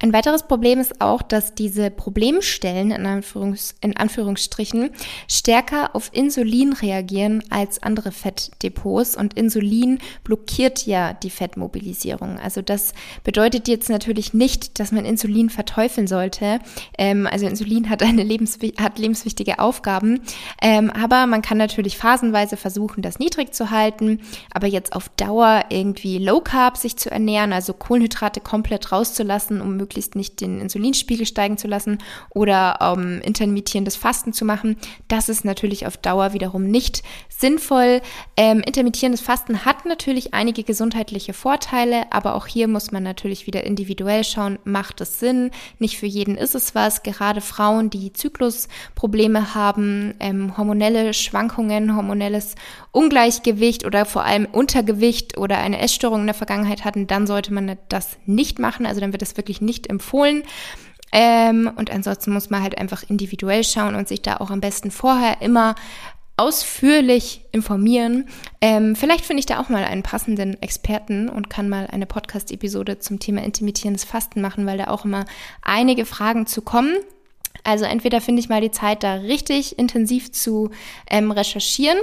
Ein 0.03 0.13
weiteres 0.13 0.41
Problem 0.41 0.79
ist 0.79 0.99
auch, 0.99 1.21
dass 1.21 1.53
diese 1.53 1.91
Problemstellen 1.91 2.89
in, 2.89 3.05
Anführungs 3.05 3.75
in, 3.81 3.95
Anführungsstrichen 3.95 4.89
stärker 5.27 5.95
auf 5.95 6.09
Insulin 6.11 6.73
reagieren 6.73 7.43
als 7.51 7.83
andere 7.83 8.11
Fettdepots 8.11 9.15
und 9.15 9.35
Insulin 9.35 9.99
blockiert 10.23 10.87
ja 10.87 11.13
die 11.13 11.29
Fettmobilisierung. 11.29 12.39
Also 12.39 12.63
das 12.63 12.93
bedeutet 13.23 13.67
jetzt 13.67 13.89
natürlich 13.89 14.33
nicht, 14.33 14.79
dass 14.79 14.91
man 14.91 15.05
Insulin 15.05 15.51
verteufeln 15.51 16.07
sollte. 16.07 16.61
Ähm, 16.97 17.27
also 17.27 17.45
Insulin 17.45 17.87
hat 17.91 18.01
eine 18.01 18.23
lebens 18.23 18.57
hat 18.79 18.97
lebenswichtige 18.97 19.59
Aufgaben, 19.59 20.21
ähm, 20.63 20.89
aber 20.89 21.27
man 21.27 21.43
kann 21.43 21.59
natürlich 21.59 21.97
phasenweise 21.97 22.57
versuchen, 22.57 23.03
das 23.03 23.19
niedrig 23.19 23.53
zu 23.53 23.69
halten, 23.69 24.21
aber 24.51 24.65
jetzt 24.65 24.93
auf 24.93 25.09
Dauer 25.09 25.65
irgendwie 25.69 26.17
Low 26.17 26.41
Carb 26.41 26.77
sich 26.77 26.97
zu 26.97 27.11
ernähren, 27.11 27.53
also 27.53 27.73
Kohlenhydrate 27.73 28.41
komplett 28.41 28.91
rauszulassen, 28.91 29.61
um 29.61 29.77
möglichst 29.91 30.15
nicht 30.15 30.39
den 30.39 30.61
Insulinspiegel 30.61 31.25
steigen 31.25 31.57
zu 31.57 31.67
lassen 31.67 31.97
oder 32.29 32.77
ähm, 32.79 33.19
intermittierendes 33.23 33.97
Fasten 33.97 34.31
zu 34.31 34.45
machen. 34.45 34.77
Das 35.09 35.27
ist 35.27 35.43
natürlich 35.43 35.85
auf 35.85 35.97
Dauer 35.97 36.31
wiederum 36.31 36.63
nicht 36.63 37.03
sinnvoll. 37.27 38.01
Ähm, 38.37 38.61
intermittierendes 38.65 39.19
Fasten 39.19 39.65
hat 39.65 39.85
natürlich 39.85 40.33
einige 40.33 40.63
gesundheitliche 40.63 41.33
Vorteile, 41.33 42.03
aber 42.11 42.35
auch 42.35 42.47
hier 42.47 42.69
muss 42.69 42.93
man 42.93 43.03
natürlich 43.03 43.47
wieder 43.47 43.65
individuell 43.65 44.23
schauen, 44.23 44.59
macht 44.63 45.01
es 45.01 45.19
Sinn? 45.19 45.51
Nicht 45.77 45.97
für 45.97 46.05
jeden 46.05 46.37
ist 46.37 46.55
es 46.55 46.73
was. 46.73 47.03
Gerade 47.03 47.41
Frauen, 47.41 47.89
die 47.89 48.13
Zyklusprobleme 48.13 49.53
haben, 49.55 50.13
ähm, 50.21 50.55
hormonelle 50.57 51.13
Schwankungen, 51.13 51.97
hormonelles 51.97 52.55
Ungleichgewicht 52.91 53.85
oder 53.85 54.05
vor 54.05 54.23
allem 54.23 54.45
Untergewicht 54.45 55.37
oder 55.37 55.57
eine 55.59 55.79
Essstörung 55.79 56.21
in 56.21 56.27
der 56.27 56.35
Vergangenheit 56.35 56.83
hatten, 56.83 57.07
dann 57.07 57.25
sollte 57.25 57.53
man 57.53 57.77
das 57.89 58.17
nicht 58.25 58.59
machen. 58.59 58.85
Also 58.85 58.99
dann 58.99 59.13
wird 59.13 59.21
es 59.21 59.37
wirklich 59.37 59.61
nicht 59.61 59.87
empfohlen. 59.87 60.43
Ähm, 61.13 61.71
und 61.75 61.91
ansonsten 61.91 62.31
muss 62.31 62.49
man 62.49 62.63
halt 62.63 62.77
einfach 62.77 63.03
individuell 63.07 63.63
schauen 63.63 63.95
und 63.95 64.07
sich 64.07 64.21
da 64.21 64.37
auch 64.37 64.49
am 64.49 64.61
besten 64.61 64.91
vorher 64.91 65.41
immer 65.41 65.75
ausführlich 66.37 67.45
informieren. 67.51 68.25
Ähm, 68.61 68.95
vielleicht 68.95 69.25
finde 69.25 69.41
ich 69.41 69.45
da 69.45 69.59
auch 69.59 69.69
mal 69.69 69.83
einen 69.83 70.03
passenden 70.03 70.61
Experten 70.61 71.29
und 71.29 71.49
kann 71.49 71.69
mal 71.69 71.87
eine 71.87 72.05
Podcast-Episode 72.05 72.99
zum 72.99 73.19
Thema 73.19 73.43
intermittierendes 73.43 74.05
Fasten 74.05 74.41
machen, 74.41 74.65
weil 74.65 74.77
da 74.77 74.87
auch 74.87 75.05
immer 75.05 75.25
einige 75.61 76.05
Fragen 76.05 76.47
zu 76.47 76.61
kommen. 76.61 76.95
Also 77.63 77.85
entweder 77.85 78.21
finde 78.21 78.41
ich 78.41 78.49
mal 78.49 78.61
die 78.61 78.71
Zeit, 78.71 79.03
da 79.03 79.15
richtig 79.15 79.77
intensiv 79.77 80.31
zu 80.31 80.71
ähm, 81.09 81.31
recherchieren, 81.31 81.97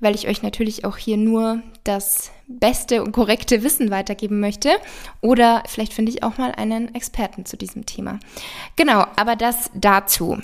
weil 0.00 0.14
ich 0.14 0.28
euch 0.28 0.42
natürlich 0.42 0.84
auch 0.84 0.96
hier 0.96 1.16
nur 1.16 1.62
das 1.84 2.30
beste 2.46 3.02
und 3.02 3.12
korrekte 3.12 3.62
Wissen 3.62 3.90
weitergeben 3.90 4.40
möchte. 4.40 4.70
Oder 5.20 5.62
vielleicht 5.66 5.92
finde 5.92 6.12
ich 6.12 6.22
auch 6.22 6.38
mal 6.38 6.52
einen 6.52 6.94
Experten 6.94 7.44
zu 7.44 7.56
diesem 7.56 7.86
Thema. 7.86 8.18
Genau, 8.76 9.06
aber 9.16 9.36
das 9.36 9.70
dazu. 9.74 10.38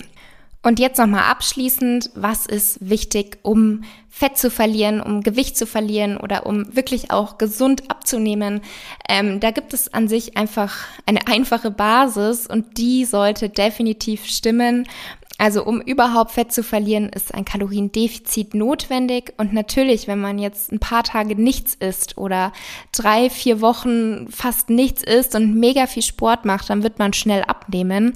Und 0.63 0.79
jetzt 0.79 0.99
nochmal 0.99 1.23
abschließend, 1.23 2.11
was 2.13 2.45
ist 2.45 2.77
wichtig, 2.87 3.39
um 3.41 3.83
Fett 4.09 4.37
zu 4.37 4.51
verlieren, 4.51 5.01
um 5.01 5.21
Gewicht 5.21 5.57
zu 5.57 5.65
verlieren 5.65 6.17
oder 6.17 6.45
um 6.45 6.75
wirklich 6.75 7.09
auch 7.09 7.39
gesund 7.39 7.89
abzunehmen? 7.89 8.61
Ähm, 9.09 9.39
da 9.39 9.49
gibt 9.49 9.73
es 9.73 9.91
an 9.91 10.07
sich 10.07 10.37
einfach 10.37 10.75
eine 11.07 11.25
einfache 11.27 11.71
Basis 11.71 12.45
und 12.45 12.77
die 12.77 13.05
sollte 13.05 13.49
definitiv 13.49 14.25
stimmen. 14.25 14.87
Also 15.39 15.65
um 15.65 15.81
überhaupt 15.81 16.29
Fett 16.29 16.51
zu 16.51 16.61
verlieren, 16.61 17.09
ist 17.09 17.33
ein 17.33 17.45
Kaloriendefizit 17.45 18.53
notwendig. 18.53 19.33
Und 19.37 19.53
natürlich, 19.53 20.07
wenn 20.07 20.21
man 20.21 20.37
jetzt 20.37 20.71
ein 20.71 20.77
paar 20.77 21.01
Tage 21.01 21.35
nichts 21.35 21.73
isst 21.73 22.19
oder 22.19 22.53
drei, 22.91 23.31
vier 23.31 23.61
Wochen 23.61 24.27
fast 24.29 24.69
nichts 24.69 25.01
isst 25.01 25.33
und 25.33 25.55
mega 25.55 25.87
viel 25.87 26.03
Sport 26.03 26.45
macht, 26.45 26.69
dann 26.69 26.83
wird 26.83 26.99
man 26.99 27.13
schnell 27.13 27.41
abnehmen 27.41 28.15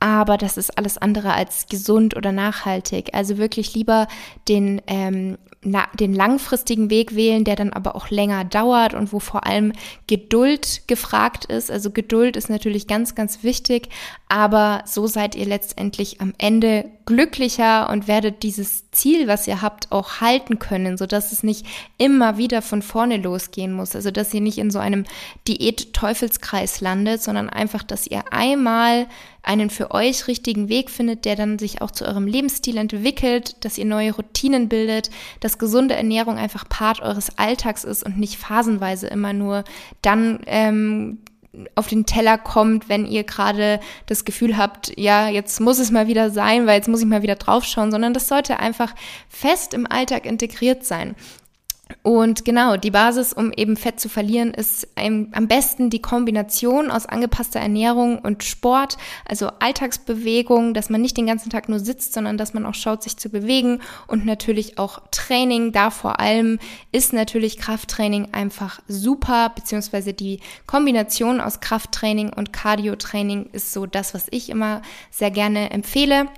aber 0.00 0.38
das 0.38 0.56
ist 0.56 0.76
alles 0.76 0.98
andere 0.98 1.34
als 1.34 1.66
gesund 1.66 2.16
oder 2.16 2.32
nachhaltig. 2.32 3.10
Also 3.12 3.38
wirklich 3.38 3.74
lieber 3.74 4.08
den 4.48 4.80
ähm, 4.86 5.36
na, 5.62 5.88
den 5.92 6.14
langfristigen 6.14 6.88
Weg 6.88 7.14
wählen, 7.14 7.44
der 7.44 7.54
dann 7.54 7.72
aber 7.72 7.94
auch 7.94 8.08
länger 8.08 8.44
dauert 8.44 8.94
und 8.94 9.12
wo 9.12 9.20
vor 9.20 9.46
allem 9.46 9.72
Geduld 10.06 10.88
gefragt 10.88 11.44
ist. 11.44 11.70
Also 11.70 11.90
Geduld 11.90 12.36
ist 12.36 12.48
natürlich 12.48 12.86
ganz, 12.86 13.14
ganz 13.14 13.42
wichtig, 13.42 13.90
aber 14.28 14.82
so 14.86 15.06
seid 15.06 15.34
ihr 15.34 15.44
letztendlich 15.44 16.22
am 16.22 16.32
Ende 16.38 16.90
glücklicher 17.04 17.90
und 17.90 18.08
werdet 18.08 18.42
dieses 18.42 18.90
Ziel, 18.90 19.28
was 19.28 19.46
ihr 19.46 19.60
habt, 19.60 19.92
auch 19.92 20.22
halten 20.22 20.58
können, 20.58 20.96
so 20.96 21.04
dass 21.04 21.30
es 21.30 21.42
nicht 21.42 21.66
immer 21.98 22.38
wieder 22.38 22.62
von 22.62 22.80
vorne 22.80 23.18
losgehen 23.18 23.72
muss. 23.72 23.94
Also 23.94 24.10
dass 24.10 24.32
ihr 24.32 24.40
nicht 24.40 24.56
in 24.56 24.70
so 24.70 24.78
einem 24.78 25.04
Diät-Teufelskreis 25.46 26.80
landet, 26.80 27.22
sondern 27.22 27.50
einfach, 27.50 27.82
dass 27.82 28.06
ihr 28.06 28.32
einmal 28.32 29.08
einen 29.50 29.68
für 29.68 29.90
euch 29.90 30.28
richtigen 30.28 30.68
Weg 30.68 30.90
findet, 30.90 31.24
der 31.24 31.34
dann 31.34 31.58
sich 31.58 31.82
auch 31.82 31.90
zu 31.90 32.04
eurem 32.06 32.28
Lebensstil 32.28 32.76
entwickelt, 32.76 33.64
dass 33.64 33.78
ihr 33.78 33.84
neue 33.84 34.14
Routinen 34.14 34.68
bildet, 34.68 35.10
dass 35.40 35.58
gesunde 35.58 35.96
Ernährung 35.96 36.38
einfach 36.38 36.68
Part 36.68 37.00
eures 37.00 37.36
Alltags 37.36 37.82
ist 37.82 38.04
und 38.04 38.16
nicht 38.16 38.36
phasenweise 38.36 39.08
immer 39.08 39.32
nur 39.32 39.64
dann 40.02 40.38
ähm, 40.46 41.18
auf 41.74 41.88
den 41.88 42.06
Teller 42.06 42.38
kommt, 42.38 42.88
wenn 42.88 43.06
ihr 43.06 43.24
gerade 43.24 43.80
das 44.06 44.24
Gefühl 44.24 44.56
habt, 44.56 44.96
ja, 44.96 45.28
jetzt 45.28 45.60
muss 45.60 45.80
es 45.80 45.90
mal 45.90 46.06
wieder 46.06 46.30
sein, 46.30 46.68
weil 46.68 46.76
jetzt 46.76 46.88
muss 46.88 47.00
ich 47.00 47.06
mal 47.06 47.22
wieder 47.22 47.34
draufschauen, 47.34 47.90
sondern 47.90 48.14
das 48.14 48.28
sollte 48.28 48.60
einfach 48.60 48.94
fest 49.28 49.74
im 49.74 49.84
Alltag 49.90 50.26
integriert 50.26 50.84
sein. 50.84 51.16
Und 52.02 52.44
genau, 52.44 52.76
die 52.76 52.90
Basis, 52.90 53.32
um 53.32 53.52
eben 53.52 53.76
Fett 53.76 54.00
zu 54.00 54.08
verlieren, 54.08 54.54
ist 54.54 54.88
am 54.96 55.48
besten 55.48 55.90
die 55.90 56.02
Kombination 56.02 56.90
aus 56.90 57.06
angepasster 57.06 57.60
Ernährung 57.60 58.18
und 58.18 58.44
Sport, 58.44 58.96
also 59.26 59.48
Alltagsbewegung, 59.58 60.74
dass 60.74 60.90
man 60.90 61.00
nicht 61.00 61.16
den 61.16 61.26
ganzen 61.26 61.50
Tag 61.50 61.68
nur 61.68 61.78
sitzt, 61.78 62.14
sondern 62.14 62.36
dass 62.36 62.54
man 62.54 62.66
auch 62.66 62.74
schaut, 62.74 63.02
sich 63.02 63.16
zu 63.16 63.28
bewegen 63.28 63.80
und 64.06 64.24
natürlich 64.24 64.78
auch 64.78 65.02
Training. 65.10 65.72
Da 65.72 65.90
vor 65.90 66.20
allem 66.20 66.58
ist 66.92 67.12
natürlich 67.12 67.58
Krafttraining 67.58 68.28
einfach 68.32 68.80
super, 68.88 69.52
beziehungsweise 69.54 70.12
die 70.12 70.40
Kombination 70.66 71.40
aus 71.40 71.60
Krafttraining 71.60 72.32
und 72.32 72.52
Cardio-Training 72.52 73.50
ist 73.52 73.72
so 73.72 73.86
das, 73.86 74.14
was 74.14 74.26
ich 74.30 74.50
immer 74.50 74.82
sehr 75.10 75.30
gerne 75.30 75.70
empfehle. 75.70 76.28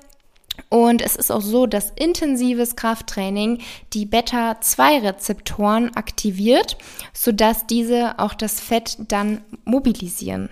Und 0.68 1.02
es 1.02 1.16
ist 1.16 1.30
auch 1.30 1.40
so, 1.40 1.66
dass 1.66 1.92
intensives 1.96 2.76
Krafttraining 2.76 3.60
die 3.92 4.06
Beta-2-Rezeptoren 4.06 5.96
aktiviert, 5.96 6.76
sodass 7.12 7.66
diese 7.66 8.18
auch 8.18 8.34
das 8.34 8.60
Fett 8.60 8.96
dann 9.08 9.42
mobilisieren. 9.64 10.50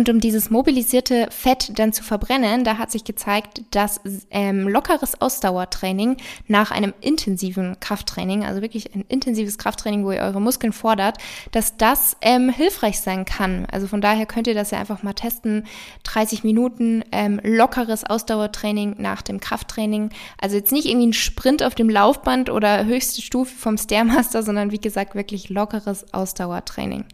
Und 0.00 0.08
um 0.08 0.18
dieses 0.18 0.48
mobilisierte 0.48 1.28
Fett 1.30 1.78
dann 1.78 1.92
zu 1.92 2.02
verbrennen, 2.02 2.64
da 2.64 2.78
hat 2.78 2.90
sich 2.90 3.04
gezeigt, 3.04 3.60
dass 3.70 4.00
ähm, 4.30 4.66
lockeres 4.66 5.20
Ausdauertraining 5.20 6.16
nach 6.48 6.70
einem 6.70 6.94
intensiven 7.02 7.78
Krafttraining, 7.80 8.42
also 8.42 8.62
wirklich 8.62 8.94
ein 8.94 9.04
intensives 9.08 9.58
Krafttraining, 9.58 10.06
wo 10.06 10.12
ihr 10.12 10.22
eure 10.22 10.40
Muskeln 10.40 10.72
fordert, 10.72 11.18
dass 11.50 11.76
das 11.76 12.16
ähm, 12.22 12.48
hilfreich 12.48 12.98
sein 13.00 13.26
kann. 13.26 13.66
Also 13.70 13.88
von 13.88 14.00
daher 14.00 14.24
könnt 14.24 14.46
ihr 14.46 14.54
das 14.54 14.70
ja 14.70 14.78
einfach 14.78 15.02
mal 15.02 15.12
testen. 15.12 15.66
30 16.04 16.44
Minuten 16.44 17.04
ähm, 17.12 17.38
lockeres 17.44 18.04
Ausdauertraining 18.04 18.94
nach 18.96 19.20
dem 19.20 19.38
Krafttraining. 19.38 20.08
Also 20.40 20.56
jetzt 20.56 20.72
nicht 20.72 20.86
irgendwie 20.86 21.08
ein 21.08 21.12
Sprint 21.12 21.62
auf 21.62 21.74
dem 21.74 21.90
Laufband 21.90 22.48
oder 22.48 22.86
höchste 22.86 23.20
Stufe 23.20 23.54
vom 23.54 23.76
Stairmaster, 23.76 24.42
sondern 24.42 24.72
wie 24.72 24.80
gesagt 24.80 25.14
wirklich 25.14 25.50
lockeres 25.50 26.14
Ausdauertraining. 26.14 27.04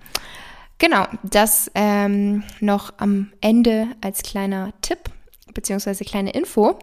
Genau, 0.79 1.07
das 1.23 1.71
ähm, 1.75 2.45
noch 2.61 2.93
am 2.99 3.33
Ende 3.41 3.89
als 4.03 4.23
kleiner 4.23 4.73
Tipp 4.83 4.99
beziehungsweise 5.55 6.05
kleine 6.05 6.31
Info. 6.31 6.79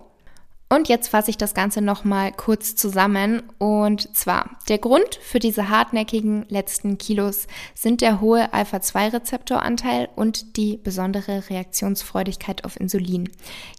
Und 0.70 0.89
jetzt 0.89 1.10
fasse 1.10 1.29
ich 1.29 1.38
das 1.38 1.53
Ganze 1.53 1.82
nochmal 1.82 2.32
kurz 2.32 2.75
zusammen. 2.75 3.43
Und 3.60 4.15
zwar, 4.15 4.58
der 4.70 4.79
Grund 4.79 5.20
für 5.22 5.38
diese 5.38 5.70
hartnäckigen 5.70 6.46
letzten 6.50 6.98
Kilos 6.98 7.46
sind 7.75 8.01
der 8.01 8.22
hohe 8.22 8.51
Alpha-2-Rezeptoranteil 8.53 10.10
und 10.15 10.58
die 10.58 10.77
besondere 10.77 11.48
Reaktionsfreudigkeit 11.48 12.65
auf 12.65 12.79
Insulin. 12.79 13.29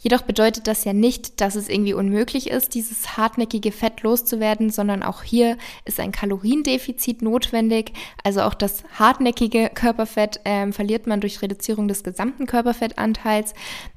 Jedoch 0.02 0.22
bedeutet 0.22 0.68
das 0.68 0.84
ja 0.84 0.92
nicht, 0.92 1.40
dass 1.40 1.56
es 1.56 1.68
irgendwie 1.68 1.94
unmöglich 1.94 2.48
ist, 2.48 2.74
dieses 2.74 3.16
hartnäckige 3.16 3.72
Fett 3.72 4.02
loszuwerden, 4.02 4.70
sondern 4.70 5.02
auch 5.02 5.24
hier 5.24 5.58
ist 5.84 5.98
ein 5.98 6.12
Kaloriendefizit 6.12 7.22
notwendig. 7.22 7.92
Also 8.22 8.42
auch 8.42 8.54
das 8.54 8.84
hartnäckige 8.96 9.70
Körperfett 9.74 10.40
ähm, 10.44 10.72
verliert 10.72 11.08
man 11.08 11.20
durch 11.20 11.42
Reduzierung 11.42 11.88
des 11.88 12.04
gesamten 12.04 12.46
Körperfettanteils. 12.46 13.52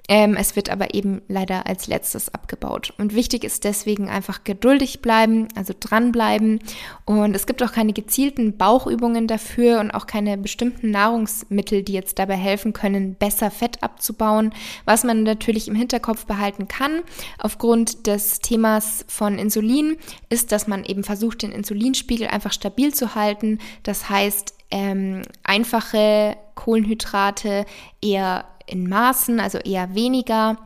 Ähm, 0.09 0.35
es 0.35 0.55
wird 0.55 0.69
aber 0.69 0.93
eben 0.93 1.21
leider 1.27 1.67
als 1.67 1.87
letztes 1.87 2.33
abgebaut. 2.33 2.86
Und 2.97 3.15
wichtig 3.15 3.43
ist 3.43 3.63
deswegen 3.63 4.09
einfach 4.09 4.43
geduldig 4.43 5.01
bleiben, 5.01 5.47
also 5.55 5.73
dranbleiben. 5.79 6.59
Und 7.05 7.35
es 7.35 7.45
gibt 7.45 7.63
auch 7.63 7.71
keine 7.71 7.93
gezielten 7.93 8.57
Bauchübungen 8.57 9.27
dafür 9.27 9.79
und 9.79 9.91
auch 9.91 10.07
keine 10.07 10.37
bestimmten 10.37 10.91
Nahrungsmittel, 10.91 11.83
die 11.83 11.93
jetzt 11.93 12.19
dabei 12.19 12.35
helfen 12.35 12.73
können, 12.73 13.15
besser 13.15 13.51
Fett 13.51 13.83
abzubauen. 13.83 14.53
Was 14.85 15.03
man 15.03 15.23
natürlich 15.23 15.67
im 15.67 15.75
Hinterkopf 15.75 16.25
behalten 16.25 16.67
kann, 16.67 17.01
aufgrund 17.39 18.07
des 18.07 18.39
Themas 18.39 19.05
von 19.07 19.37
Insulin, 19.37 19.97
ist, 20.29 20.51
dass 20.51 20.67
man 20.67 20.83
eben 20.83 21.03
versucht, 21.03 21.41
den 21.41 21.51
Insulinspiegel 21.51 22.27
einfach 22.27 22.53
stabil 22.53 22.93
zu 22.93 23.15
halten. 23.15 23.59
Das 23.83 24.09
heißt, 24.09 24.53
ähm, 24.71 25.21
einfache 25.43 26.37
Kohlenhydrate 26.55 27.65
eher 28.01 28.45
in 28.65 28.87
Maßen, 28.87 29.39
also 29.39 29.57
eher 29.59 29.95
weniger. 29.95 30.57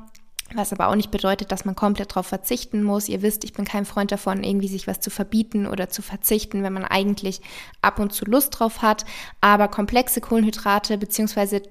Was 0.54 0.74
aber 0.74 0.90
auch 0.90 0.96
nicht 0.96 1.12
bedeutet, 1.12 1.52
dass 1.52 1.66
man 1.66 1.76
komplett 1.76 2.12
darauf 2.12 2.28
verzichten 2.28 2.84
muss. 2.84 3.08
Ihr 3.08 3.22
wisst, 3.22 3.44
ich 3.44 3.54
bin 3.54 3.66
kein 3.66 3.86
Freund 3.86 4.12
davon, 4.12 4.44
irgendwie 4.44 4.68
sich 4.68 4.88
was 4.88 5.00
zu 5.00 5.10
verbieten 5.10 5.66
oder 5.66 5.90
zu 5.90 6.02
verzichten, 6.02 6.64
wenn 6.64 6.74
man 6.74 6.84
eigentlich 6.84 7.42
ab 7.82 8.00
und 8.00 8.12
zu 8.14 8.26
Lust 8.26 8.60
drauf 8.60 8.82
hat. 8.82 9.06
Aber 9.40 9.68
komplexe 9.68 10.20
Kohlenhydrate 10.20 10.98
beziehungsweise 10.98 11.62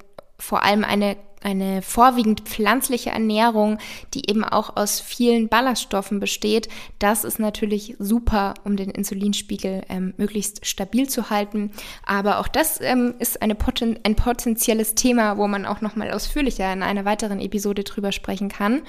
vor 0.41 0.63
allem 0.63 0.85
eine 0.85 1.17
eine 1.43 1.83
vorwiegend 1.83 2.43
pflanzliche 2.43 3.11
Ernährung, 3.11 3.79
die 4.15 4.29
eben 4.29 4.45
auch 4.45 4.77
aus 4.77 5.01
vielen 5.01 5.49
Ballaststoffen 5.49 6.21
besteht. 6.21 6.69
Das 6.99 7.25
ist 7.25 7.39
natürlich 7.39 7.97
super, 7.99 8.55
um 8.65 8.77
den 8.77 8.91
Insulinspiegel 8.91 9.83
ähm, 9.89 10.15
möglichst 10.17 10.67
stabil 10.67 11.09
zu 11.09 11.31
halten. 11.31 11.71
Aber 12.05 12.41
auch 12.41 12.49
das 12.49 12.81
ähm, 12.81 13.15
ist 13.19 13.39
Poten 13.59 13.99
ein 14.03 14.17
potenzielles 14.17 14.95
Thema, 14.95 15.39
wo 15.39 15.49
man 15.49 15.65
auch 15.65 15.81
nochmal 15.81 16.11
ausführlicher 16.11 16.71
in 16.73 16.83
einer 16.83 17.05
weiteren 17.05 17.41
Episode 17.41 17.85
drüber 17.85 18.13
sprechen 18.13 18.49
kann. 18.49 18.83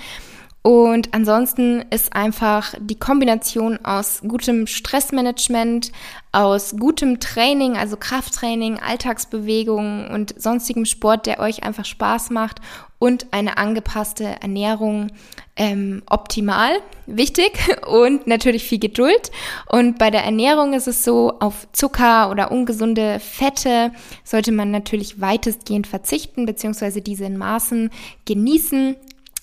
Und 0.63 1.11
ansonsten 1.13 1.83
ist 1.89 2.13
einfach 2.13 2.75
die 2.79 2.99
Kombination 2.99 3.79
aus 3.83 4.21
gutem 4.27 4.67
Stressmanagement, 4.67 5.91
aus 6.31 6.75
gutem 6.77 7.19
Training, 7.19 7.77
also 7.77 7.97
Krafttraining, 7.97 8.79
Alltagsbewegung 8.79 10.11
und 10.11 10.39
sonstigem 10.39 10.85
Sport, 10.85 11.25
der 11.25 11.39
euch 11.39 11.63
einfach 11.63 11.85
Spaß 11.85 12.29
macht 12.29 12.61
und 12.99 13.25
eine 13.31 13.57
angepasste 13.57 14.39
Ernährung 14.41 15.07
ähm, 15.55 16.03
optimal, 16.05 16.69
wichtig 17.07 17.53
und 17.87 18.27
natürlich 18.27 18.63
viel 18.63 18.79
Geduld. 18.79 19.31
Und 19.67 19.97
bei 19.97 20.11
der 20.11 20.23
Ernährung 20.23 20.73
ist 20.73 20.87
es 20.87 21.03
so, 21.03 21.39
auf 21.39 21.67
Zucker 21.71 22.29
oder 22.29 22.51
ungesunde 22.51 23.19
Fette 23.19 23.91
sollte 24.23 24.51
man 24.51 24.69
natürlich 24.69 25.19
weitestgehend 25.19 25.87
verzichten, 25.87 26.45
beziehungsweise 26.45 27.01
diese 27.01 27.25
in 27.25 27.37
Maßen 27.37 27.89
genießen 28.25 28.95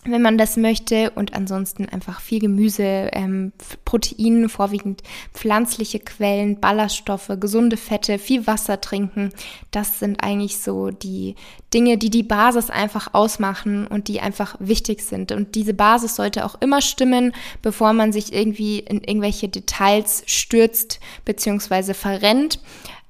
wenn 0.05 0.23
man 0.23 0.39
das 0.39 0.57
möchte. 0.57 1.11
Und 1.11 1.35
ansonsten 1.35 1.89
einfach 1.89 2.21
viel 2.21 2.41
Gemüse, 2.41 3.11
ähm, 3.13 3.53
Protein, 3.85 4.49
vorwiegend 4.49 5.03
pflanzliche 5.35 5.99
Quellen, 5.99 6.61
Ballaststoffe, 6.61 7.31
gesunde 7.41 7.77
Fette, 7.77 8.19
viel 8.19 8.47
Wasser 8.47 8.81
trinken. 8.81 9.31
Das 9.71 9.99
sind 9.99 10.23
eigentlich 10.23 10.59
so 10.59 10.91
die 10.91 11.35
Dinge, 11.75 11.99
die 11.99 12.11
die 12.11 12.23
Basis 12.23 12.71
einfach 12.71 13.15
ausmachen 13.15 13.87
und 13.87 14.09
die 14.09 14.21
einfach 14.21 14.57
wichtig 14.59 15.03
sind. 15.03 15.33
Und 15.33 15.55
diese 15.55 15.75
Basis 15.75 16.17
sollte 16.17 16.45
auch 16.45 16.61
immer 16.61 16.81
stimmen, 16.81 17.35
bevor 17.63 17.93
man 17.93 18.13
sich 18.13 18.33
irgendwie 18.33 18.79
in 18.81 19.03
irgendwelche 19.03 19.49
Details 19.49 20.23
stürzt 20.27 21.01
bzw. 21.25 21.95
verrennt. 21.95 22.61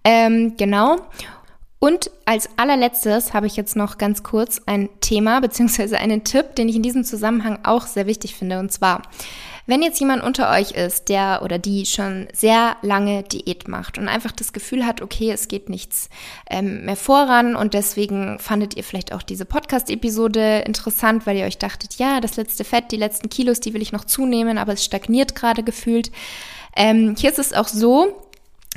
Ähm, 0.04 0.54
genau. 0.57 0.97
Und 1.80 2.11
als 2.25 2.49
allerletztes 2.56 3.35
habe 3.35 3.47
ich 3.47 3.56
jetzt 3.56 3.76
noch 3.76 3.99
ganz 3.99 4.23
kurz 4.23 4.61
ein 4.66 4.88
Thema 5.00 5.40
bzw. 5.40 5.97
einen 5.97 6.25
Tipp, 6.25 6.56
den 6.56 6.68
ich 6.68 6.76
in 6.76 6.82
diesem 6.82 7.04
Zusammenhang 7.04 7.61
auch 7.62 7.87
sehr 7.87 8.06
wichtig 8.06 8.35
finde. 8.35 8.58
Und 8.58 8.73
zwar, 8.73 9.02
wenn 9.66 9.82
jetzt 9.82 10.00
jemand 10.00 10.25
unter 10.25 10.50
euch 10.50 10.73
ist, 10.73 11.08
der 11.08 11.40
oder 11.44 11.58
die 11.58 11.86
schon 11.86 12.26
sehr 12.32 12.76
lange 12.82 13.23
Diät 13.23 13.69
macht 13.69 13.99
und 13.99 14.08
einfach 14.08 14.32
das 14.32 14.52
Gefühl 14.52 14.86
hat, 14.86 15.02
okay, 15.02 15.30
es 15.30 15.47
geht 15.47 15.69
nichts 15.69 16.08
ähm, 16.50 16.84
mehr 16.84 16.97
voran 16.97 17.54
und 17.54 17.75
deswegen 17.75 18.38
fandet 18.41 18.76
ihr 18.76 18.82
vielleicht 18.82 19.12
auch 19.12 19.23
diese 19.23 19.45
Podcast-Episode 19.45 20.64
interessant, 20.67 21.26
weil 21.26 21.36
ihr 21.36 21.45
euch 21.45 21.58
dachtet, 21.58 21.95
ja, 21.97 22.21
das 22.21 22.36
letzte 22.36 22.64
Fett, 22.64 22.91
die 22.91 22.97
letzten 22.97 23.28
Kilos, 23.28 23.60
die 23.60 23.75
will 23.75 23.82
ich 23.82 23.93
noch 23.93 24.04
zunehmen, 24.04 24.58
aber 24.58 24.73
es 24.73 24.84
stagniert 24.84 25.34
gerade 25.34 25.62
gefühlt. 25.62 26.10
Ähm, 26.75 27.14
hier 27.17 27.30
ist 27.30 27.38
es 27.38 27.52
auch 27.52 27.69
so, 27.69 28.27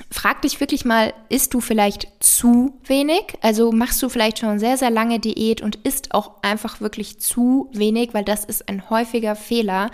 Frag 0.10 0.41
dich 0.41 0.60
wirklich 0.60 0.86
mal, 0.86 1.13
isst 1.30 1.54
du 1.54 1.60
vielleicht 1.60 2.08
zu 2.19 2.80
wenig? 2.86 3.34
Also 3.41 3.71
machst 3.71 4.01
du 4.01 4.10
vielleicht 4.10 4.39
schon 4.39 4.58
sehr, 4.58 4.77
sehr 4.77 4.89
lange 4.89 5.19
Diät 5.19 5.62
und 5.62 5.75
isst 5.77 6.13
auch 6.13 6.41
einfach 6.41 6.82
wirklich 6.82 7.19
zu 7.19 7.69
wenig, 7.73 8.13
weil 8.13 8.23
das 8.23 8.45
ist 8.45 8.69
ein 8.69 8.89
häufiger 8.89 9.36
Fehler, 9.36 9.91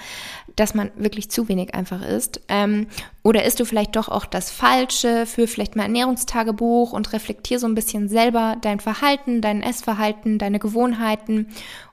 dass 0.57 0.73
man 0.73 0.91
wirklich 0.97 1.31
zu 1.31 1.47
wenig 1.47 1.73
einfach 1.73 2.05
isst. 2.05 2.41
Ähm, 2.49 2.87
oder 3.23 3.45
isst 3.45 3.59
du 3.61 3.65
vielleicht 3.65 3.95
doch 3.95 4.09
auch 4.09 4.25
das 4.25 4.51
Falsche? 4.51 5.25
für 5.25 5.47
vielleicht 5.47 5.75
mal 5.75 5.83
Ernährungstagebuch 5.83 6.93
und 6.93 7.13
reflektier 7.13 7.59
so 7.59 7.67
ein 7.67 7.75
bisschen 7.75 8.09
selber 8.09 8.57
dein 8.61 8.79
Verhalten, 8.79 9.41
dein 9.41 9.61
Essverhalten, 9.61 10.39
deine 10.39 10.59
Gewohnheiten 10.59 11.47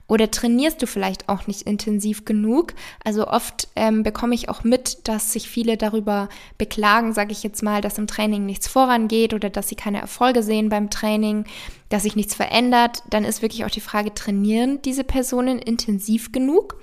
oder 0.07 0.29
trainierst 0.29 0.81
du 0.81 0.87
vielleicht 0.87 1.29
auch 1.29 1.47
nicht 1.47 1.63
intensiv 1.63 2.25
genug? 2.25 2.73
Also 3.03 3.27
oft 3.27 3.67
ähm, 3.75 4.03
bekomme 4.03 4.35
ich 4.35 4.49
auch 4.49 4.63
mit, 4.63 5.07
dass 5.07 5.33
sich 5.33 5.49
viele 5.49 5.77
darüber 5.77 6.29
beklagen, 6.57 7.13
sage 7.13 7.31
ich 7.31 7.41
jetzt 7.41 7.63
mal, 7.63 7.81
dass 7.81 7.97
im 7.97 8.05
Training 8.07 8.45
nichts 8.45 8.67
vorangeht 8.67 9.33
oder 9.33 9.49
dass 9.49 9.67
sie 9.67 9.75
keine 9.75 10.01
Erfolge 10.01 10.43
sehen 10.43 10.69
beim 10.69 10.91
Training, 10.91 11.45
dass 11.89 12.03
sich 12.03 12.15
nichts 12.15 12.35
verändert. 12.35 13.01
Dann 13.09 13.25
ist 13.25 13.41
wirklich 13.41 13.65
auch 13.65 13.71
die 13.71 13.81
Frage, 13.81 14.13
trainieren 14.13 14.81
diese 14.83 15.03
Personen 15.03 15.57
intensiv 15.57 16.31
genug? 16.31 16.77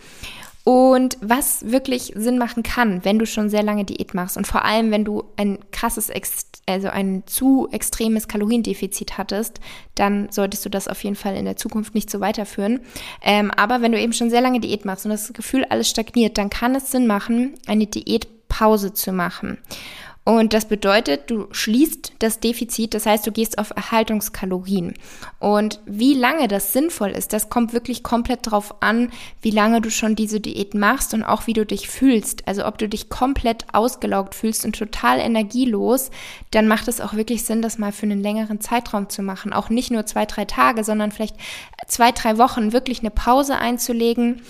Und 0.65 1.19
was 1.21 1.73
wirklich 1.73 2.13
Sinn 2.15 2.39
machen 2.39 2.63
kann, 2.63 3.05
wenn 3.05 3.19
du 3.19 3.27
schon 3.27 3.51
sehr 3.51 3.65
lange 3.65 3.85
Diät 3.85 4.15
machst 4.15 4.37
und 4.37 4.47
vor 4.47 4.65
allem, 4.65 4.93
wenn 4.93 5.05
du 5.05 5.25
ein 5.37 5.59
krasses, 5.73 6.09
also 6.67 6.89
ein 6.89 7.25
zu 7.27 7.69
extremes 7.73 8.29
Kaloriendefizit 8.29 9.19
hattest, 9.19 9.59
dann 9.97 10.29
solltest 10.31 10.65
du 10.65 10.69
das 10.69 10.87
auf 10.87 11.03
jeden 11.03 11.17
Fall 11.17 11.37
in 11.37 11.47
der 11.47 11.57
Zukunft 11.57 11.97
nicht 11.97 12.11
so 12.11 12.21
weiterführen. 12.21 12.81
Ähm, 13.23 13.51
aber 13.51 13.83
wenn 13.83 13.91
du 13.91 14.01
eben 14.01 14.13
schon 14.13 14.31
sehr 14.31 14.41
lange 14.41 14.61
Diät 14.61 14.85
machst 14.85 15.05
und 15.05 15.11
das 15.11 15.33
Gefühl 15.33 15.65
alles 15.65 15.91
stagniert, 15.91 16.39
dann 16.39 16.49
kann 16.49 16.77
es 16.77 16.93
Sinn 16.93 17.09
machen, 17.09 17.55
eine 17.67 17.87
Diätpause 17.87 18.93
zu 18.93 19.13
machen. 19.13 19.59
Und 20.25 20.53
das 20.53 20.67
bedeutet, 20.67 21.31
du 21.31 21.49
schließt 21.51 22.13
das 22.21 22.39
Defizit, 22.39 22.95
das 22.95 23.07
heißt, 23.07 23.27
du 23.27 23.33
gehst 23.33 23.59
auf 23.59 23.73
Erhaltungskalorien. 23.75 24.95
Und 25.41 25.81
wie 25.85 26.15
lange 26.15 26.47
das 26.47 26.73
sinnvoll 26.73 27.11
ist, 27.11 27.33
das 27.33 27.49
kommt 27.49 27.73
wirklich 27.73 28.05
komplett 28.05 28.41
drauf 28.43 28.77
an, 28.81 29.11
wie 29.41 29.51
lange 29.51 29.81
du 29.81 29.91
schon 29.91 30.15
diese 30.15 30.39
Diät 30.39 30.75
machst 30.75 31.13
und 31.13 31.25
auch 31.25 31.49
wie 31.49 31.55
du 31.55 31.67
dich 31.67 31.89
fühlst. 31.89 32.47
Also 32.47 32.65
ob 32.67 32.79
du 32.79 32.89
dich 32.89 33.09
komplett 33.09 33.67
ausgelaugt 33.73 34.37
fühlst 34.37 34.65
und 34.65 34.79
total 34.79 35.19
energielos, 35.19 36.13
dann 36.53 36.69
macht 36.69 36.87
es 36.87 37.01
auch 37.01 37.15
wirklich 37.15 37.43
Sinn, 37.43 37.61
das 37.61 37.79
mal 37.79 37.91
für 37.91 38.07
einen 38.07 38.23
längeren 38.23 38.61
Zeitraum 38.61 39.09
zu 39.09 39.23
machen. 39.23 39.53
Auch 39.53 39.71
nicht 39.71 39.91
nur 39.91 40.07
zwei, 40.07 40.25
drei 40.27 40.45
Tage, 40.45 40.85
sondern 40.85 41.11
vielleicht 41.11 41.35
zwei, 41.89 42.13
drei 42.13 42.39
Wochen 42.39 42.73
wirklich 42.73 43.01
eine 43.01 43.11
Pause 43.11 43.57
einzulegen 43.57 44.41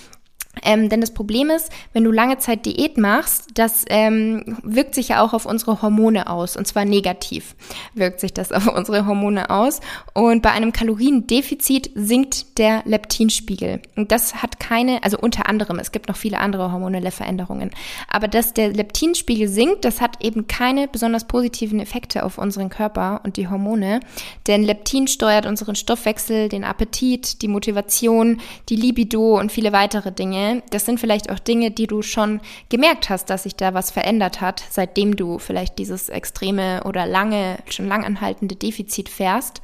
ähm, 0.61 0.91
denn 0.91 1.01
das 1.01 1.15
Problem 1.15 1.49
ist, 1.49 1.71
wenn 1.93 2.05
du 2.05 2.13
lange 2.13 2.39
Zeit 2.39 2.67
Diät 2.67 2.99
machst, 2.99 3.47
das 3.55 3.85
ähm, 3.89 4.59
wirkt 4.63 4.95
sich 4.95 5.09
ja 5.09 5.23
auch 5.23 5.33
auf 5.33 5.47
unsere 5.47 5.81
Hormone 5.81 6.29
aus. 6.29 6.57
Und 6.57 6.67
zwar 6.67 6.85
negativ 6.85 7.57
wirkt 7.95 8.21
sich 8.21 8.35
das 8.35 8.53
auf 8.53 8.69
unsere 8.69 9.07
Hormone 9.07 9.49
aus. 9.49 9.81
Und 10.13 10.43
bei 10.43 10.51
einem 10.51 10.73
Kaloriendefizit 10.73 11.91
sinkt 11.95 12.59
der 12.59 12.83
Leptinspiegel. 12.85 13.81
Und 13.97 14.13
das 14.13 14.43
hat 14.43 14.61
keine, 14.61 15.03
also 15.03 15.19
unter 15.19 15.49
anderem, 15.49 15.79
es 15.79 15.91
gibt 15.91 16.09
noch 16.09 16.17
viele 16.17 16.39
andere 16.39 16.71
hormonelle 16.71 17.11
Veränderungen. 17.11 17.71
Aber 18.09 18.29
dass 18.29 18.53
der 18.53 18.73
Leptinspiegel 18.73 19.49
sinkt, 19.49 19.85
das 19.87 20.01
hat 20.03 20.23
eben 20.23 20.47
keine 20.47 20.87
besonders 20.87 21.27
positiven 21.27 21.81
Effekte 21.81 22.25
auf 22.25 22.37
unseren 22.37 22.69
Körper 22.69 23.23
und 23.25 23.39
die 23.39 23.49
Hormone. 23.49 24.01
Denn 24.47 24.63
Leptin 24.63 25.09
steuert 25.09 25.47
unseren 25.47 25.77
Stoffwechsel, 25.77 26.51
den 26.51 26.65
Appetit, 26.65 27.41
die 27.41 27.49
Motivation, 27.49 28.41
die 28.69 28.77
Libido 28.77 29.39
und 29.39 29.51
viele 29.51 29.73
weitere 29.73 30.13
Dinge. 30.13 30.42
Das 30.71 30.87
sind 30.87 31.01
vielleicht 31.01 31.31
auch 31.31 31.39
Dinge, 31.39 31.71
die 31.71 31.87
du 31.87 32.03
schon 32.03 32.41
gemerkt 32.69 33.11
hast, 33.11 33.31
dass 33.31 33.45
sich 33.45 33.57
da 33.57 33.75
was 33.75 33.91
verändert 33.91 34.41
hat, 34.41 34.63
seitdem 34.71 35.17
du 35.17 35.39
vielleicht 35.39 35.79
dieses 35.79 36.09
extreme 36.09 36.83
oder 36.85 37.07
lange, 37.07 37.59
schon 37.69 37.89
langanhaltende 37.89 38.57
Defizit 38.57 39.09
fährst. 39.09 39.63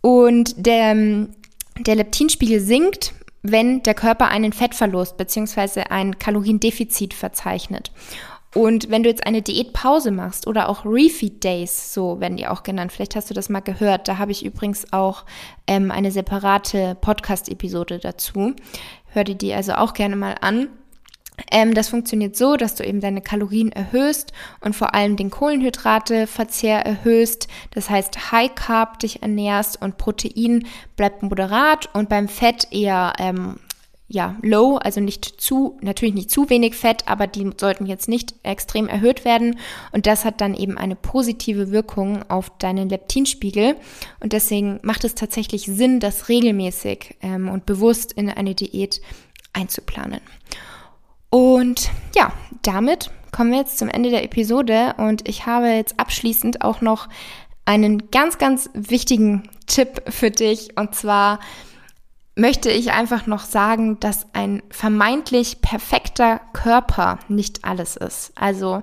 Und 0.00 0.66
der, 0.66 0.94
der 1.78 1.94
Leptinspiegel 1.96 2.60
sinkt 2.60 3.14
wenn 3.46 3.82
der 3.82 3.92
Körper 3.92 4.28
einen 4.28 4.54
Fettverlust 4.54 5.18
bzw. 5.18 5.82
ein 5.90 6.18
Kaloriendefizit 6.18 7.12
verzeichnet. 7.12 7.92
Und 8.54 8.88
wenn 8.88 9.02
du 9.02 9.10
jetzt 9.10 9.26
eine 9.26 9.42
Diätpause 9.42 10.12
machst 10.12 10.46
oder 10.46 10.68
auch 10.68 10.86
Refeed 10.86 11.42
Days, 11.42 11.92
so 11.92 12.20
werden 12.20 12.36
die 12.36 12.46
auch 12.46 12.62
genannt, 12.62 12.92
vielleicht 12.92 13.16
hast 13.16 13.28
du 13.28 13.34
das 13.34 13.48
mal 13.48 13.60
gehört, 13.60 14.08
da 14.08 14.16
habe 14.16 14.30
ich 14.30 14.44
übrigens 14.44 14.92
auch 14.92 15.24
ähm, 15.66 15.90
eine 15.90 16.12
separate 16.12 16.96
Podcast-Episode 17.00 17.98
dazu. 17.98 18.54
Hör 19.14 19.22
dir 19.22 19.36
die 19.36 19.54
also 19.54 19.74
auch 19.74 19.94
gerne 19.94 20.16
mal 20.16 20.34
an. 20.40 20.68
Ähm, 21.50 21.72
das 21.72 21.88
funktioniert 21.88 22.36
so, 22.36 22.56
dass 22.56 22.74
du 22.74 22.84
eben 22.84 23.00
deine 23.00 23.20
Kalorien 23.20 23.70
erhöhst 23.70 24.32
und 24.60 24.74
vor 24.74 24.94
allem 24.94 25.16
den 25.16 25.30
Kohlenhydrateverzehr 25.30 26.84
erhöhst. 26.84 27.48
Das 27.70 27.90
heißt, 27.90 28.32
High 28.32 28.54
Carb 28.54 28.98
dich 28.98 29.22
ernährst 29.22 29.80
und 29.80 29.96
Protein 29.98 30.66
bleibt 30.96 31.22
moderat 31.22 31.88
und 31.94 32.08
beim 32.08 32.28
Fett 32.28 32.68
eher 32.72 33.12
ähm, 33.18 33.60
ja, 34.06 34.36
low, 34.42 34.76
also 34.76 35.00
nicht 35.00 35.40
zu, 35.40 35.78
natürlich 35.80 36.14
nicht 36.14 36.30
zu 36.30 36.50
wenig 36.50 36.74
Fett, 36.74 37.08
aber 37.08 37.26
die 37.26 37.50
sollten 37.56 37.86
jetzt 37.86 38.08
nicht 38.08 38.34
extrem 38.42 38.86
erhöht 38.86 39.24
werden. 39.24 39.58
Und 39.92 40.06
das 40.06 40.24
hat 40.24 40.40
dann 40.40 40.54
eben 40.54 40.76
eine 40.76 40.94
positive 40.94 41.70
Wirkung 41.70 42.22
auf 42.28 42.50
deinen 42.58 42.88
Leptinspiegel. 42.88 43.76
Und 44.20 44.32
deswegen 44.34 44.78
macht 44.82 45.04
es 45.04 45.14
tatsächlich 45.14 45.62
Sinn, 45.64 46.00
das 46.00 46.28
regelmäßig 46.28 47.16
ähm, 47.22 47.48
und 47.48 47.64
bewusst 47.64 48.12
in 48.12 48.28
eine 48.28 48.54
Diät 48.54 49.00
einzuplanen. 49.54 50.20
Und 51.30 51.90
ja, 52.14 52.32
damit 52.62 53.10
kommen 53.32 53.50
wir 53.50 53.58
jetzt 53.58 53.78
zum 53.78 53.88
Ende 53.88 54.10
der 54.10 54.22
Episode 54.22 54.94
und 54.98 55.26
ich 55.28 55.46
habe 55.46 55.66
jetzt 55.66 55.98
abschließend 55.98 56.62
auch 56.62 56.80
noch 56.80 57.08
einen 57.64 58.10
ganz, 58.10 58.38
ganz 58.38 58.70
wichtigen 58.74 59.48
Tipp 59.66 60.02
für 60.08 60.30
dich 60.30 60.76
und 60.76 60.94
zwar 60.94 61.40
möchte 62.36 62.70
ich 62.70 62.92
einfach 62.92 63.26
noch 63.26 63.44
sagen, 63.44 64.00
dass 64.00 64.26
ein 64.32 64.62
vermeintlich 64.70 65.60
perfekter 65.60 66.40
Körper 66.52 67.18
nicht 67.28 67.64
alles 67.64 67.96
ist. 67.96 68.32
Also 68.34 68.80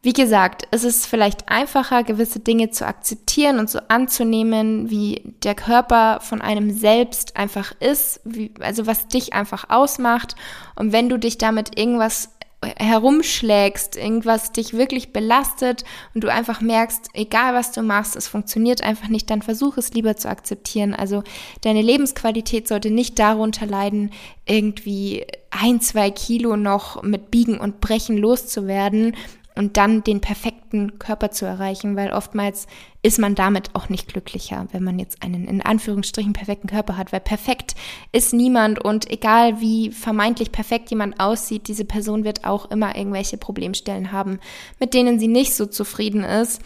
wie 0.00 0.12
gesagt, 0.12 0.68
es 0.70 0.84
ist 0.84 1.06
vielleicht 1.06 1.48
einfacher, 1.48 2.04
gewisse 2.04 2.38
Dinge 2.38 2.70
zu 2.70 2.86
akzeptieren 2.86 3.58
und 3.58 3.68
so 3.68 3.80
anzunehmen, 3.88 4.90
wie 4.90 5.34
der 5.42 5.56
Körper 5.56 6.20
von 6.20 6.40
einem 6.40 6.70
selbst 6.70 7.36
einfach 7.36 7.72
ist, 7.80 8.20
wie, 8.24 8.54
also 8.60 8.86
was 8.86 9.08
dich 9.08 9.32
einfach 9.32 9.70
ausmacht. 9.70 10.36
Und 10.76 10.92
wenn 10.92 11.08
du 11.08 11.18
dich 11.18 11.36
damit 11.36 11.76
irgendwas 11.76 12.30
herumschlägst, 12.60 13.96
irgendwas 13.96 14.50
dich 14.50 14.72
wirklich 14.72 15.12
belastet 15.12 15.84
und 16.14 16.24
du 16.24 16.32
einfach 16.32 16.60
merkst, 16.60 17.10
egal 17.14 17.54
was 17.54 17.70
du 17.70 17.82
machst, 17.82 18.16
es 18.16 18.26
funktioniert 18.26 18.82
einfach 18.82 19.08
nicht, 19.08 19.30
dann 19.30 19.42
versuch 19.42 19.76
es 19.76 19.92
lieber 19.92 20.16
zu 20.16 20.28
akzeptieren. 20.28 20.92
Also 20.92 21.22
deine 21.60 21.82
Lebensqualität 21.82 22.66
sollte 22.66 22.90
nicht 22.90 23.18
darunter 23.18 23.64
leiden, 23.66 24.10
irgendwie 24.44 25.24
ein, 25.50 25.80
zwei 25.80 26.10
Kilo 26.10 26.56
noch 26.56 27.02
mit 27.02 27.30
Biegen 27.30 27.58
und 27.58 27.80
Brechen 27.80 28.18
loszuwerden, 28.18 29.14
und 29.58 29.76
dann 29.76 30.04
den 30.04 30.20
perfekten 30.20 30.98
Körper 30.98 31.32
zu 31.32 31.44
erreichen, 31.44 31.96
weil 31.96 32.12
oftmals 32.12 32.68
ist 33.02 33.18
man 33.18 33.34
damit 33.34 33.74
auch 33.74 33.88
nicht 33.88 34.08
glücklicher, 34.08 34.66
wenn 34.70 34.84
man 34.84 34.98
jetzt 34.98 35.22
einen 35.22 35.48
in 35.48 35.60
Anführungsstrichen 35.60 36.32
perfekten 36.32 36.68
Körper 36.68 36.96
hat, 36.96 37.12
weil 37.12 37.20
perfekt 37.20 37.74
ist 38.12 38.32
niemand 38.32 38.82
und 38.82 39.10
egal 39.10 39.60
wie 39.60 39.90
vermeintlich 39.90 40.52
perfekt 40.52 40.90
jemand 40.90 41.18
aussieht, 41.18 41.66
diese 41.66 41.84
Person 41.84 42.24
wird 42.24 42.44
auch 42.44 42.70
immer 42.70 42.96
irgendwelche 42.96 43.36
Problemstellen 43.36 44.12
haben, 44.12 44.38
mit 44.78 44.94
denen 44.94 45.18
sie 45.18 45.28
nicht 45.28 45.54
so 45.54 45.66
zufrieden 45.66 46.22
ist. 46.22 46.62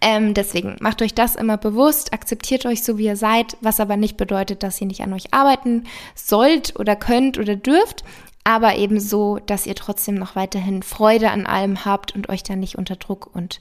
Ähm, 0.00 0.34
deswegen 0.34 0.76
macht 0.80 1.02
euch 1.02 1.14
das 1.14 1.36
immer 1.36 1.58
bewusst, 1.58 2.12
akzeptiert 2.12 2.64
euch 2.64 2.82
so, 2.84 2.96
wie 2.96 3.06
ihr 3.06 3.16
seid, 3.16 3.56
was 3.60 3.80
aber 3.80 3.96
nicht 3.96 4.16
bedeutet, 4.16 4.62
dass 4.62 4.80
ihr 4.80 4.86
nicht 4.86 5.02
an 5.02 5.12
euch 5.12 5.34
arbeiten 5.34 5.84
sollt 6.14 6.78
oder 6.78 6.96
könnt 6.96 7.38
oder 7.38 7.56
dürft, 7.56 8.04
aber 8.44 8.76
eben 8.76 9.00
so, 9.00 9.38
dass 9.46 9.66
ihr 9.66 9.74
trotzdem 9.74 10.14
noch 10.16 10.36
weiterhin 10.36 10.82
Freude 10.82 11.30
an 11.30 11.46
allem 11.46 11.84
habt 11.84 12.14
und 12.14 12.28
euch 12.28 12.42
dann 12.42 12.60
nicht 12.60 12.76
unter 12.76 12.96
Druck 12.96 13.34
und 13.34 13.60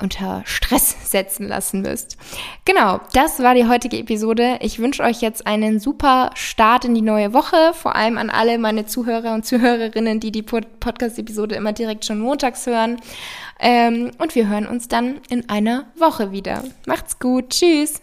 unter 0.00 0.42
Stress 0.44 0.96
setzen 1.10 1.48
lassen 1.48 1.82
müsst. 1.82 2.16
Genau, 2.64 3.00
das 3.12 3.40
war 3.40 3.54
die 3.54 3.66
heutige 3.66 3.98
Episode. 3.98 4.58
Ich 4.60 4.78
wünsche 4.78 5.02
euch 5.02 5.20
jetzt 5.20 5.46
einen 5.46 5.80
super 5.80 6.30
Start 6.34 6.84
in 6.84 6.94
die 6.94 7.02
neue 7.02 7.32
Woche, 7.32 7.72
vor 7.74 7.96
allem 7.96 8.18
an 8.18 8.30
alle 8.30 8.58
meine 8.58 8.86
Zuhörer 8.86 9.34
und 9.34 9.44
Zuhörerinnen, 9.44 10.20
die 10.20 10.30
die 10.30 10.42
Podcast-Episode 10.42 11.56
immer 11.56 11.72
direkt 11.72 12.04
schon 12.04 12.20
montags 12.20 12.66
hören. 12.66 13.00
Ähm, 13.58 14.12
und 14.18 14.34
wir 14.34 14.48
hören 14.48 14.66
uns 14.66 14.86
dann 14.86 15.20
in 15.28 15.48
einer 15.48 15.86
Woche 15.96 16.30
wieder. 16.30 16.62
Macht's 16.86 17.18
gut, 17.18 17.50
tschüss! 17.50 18.00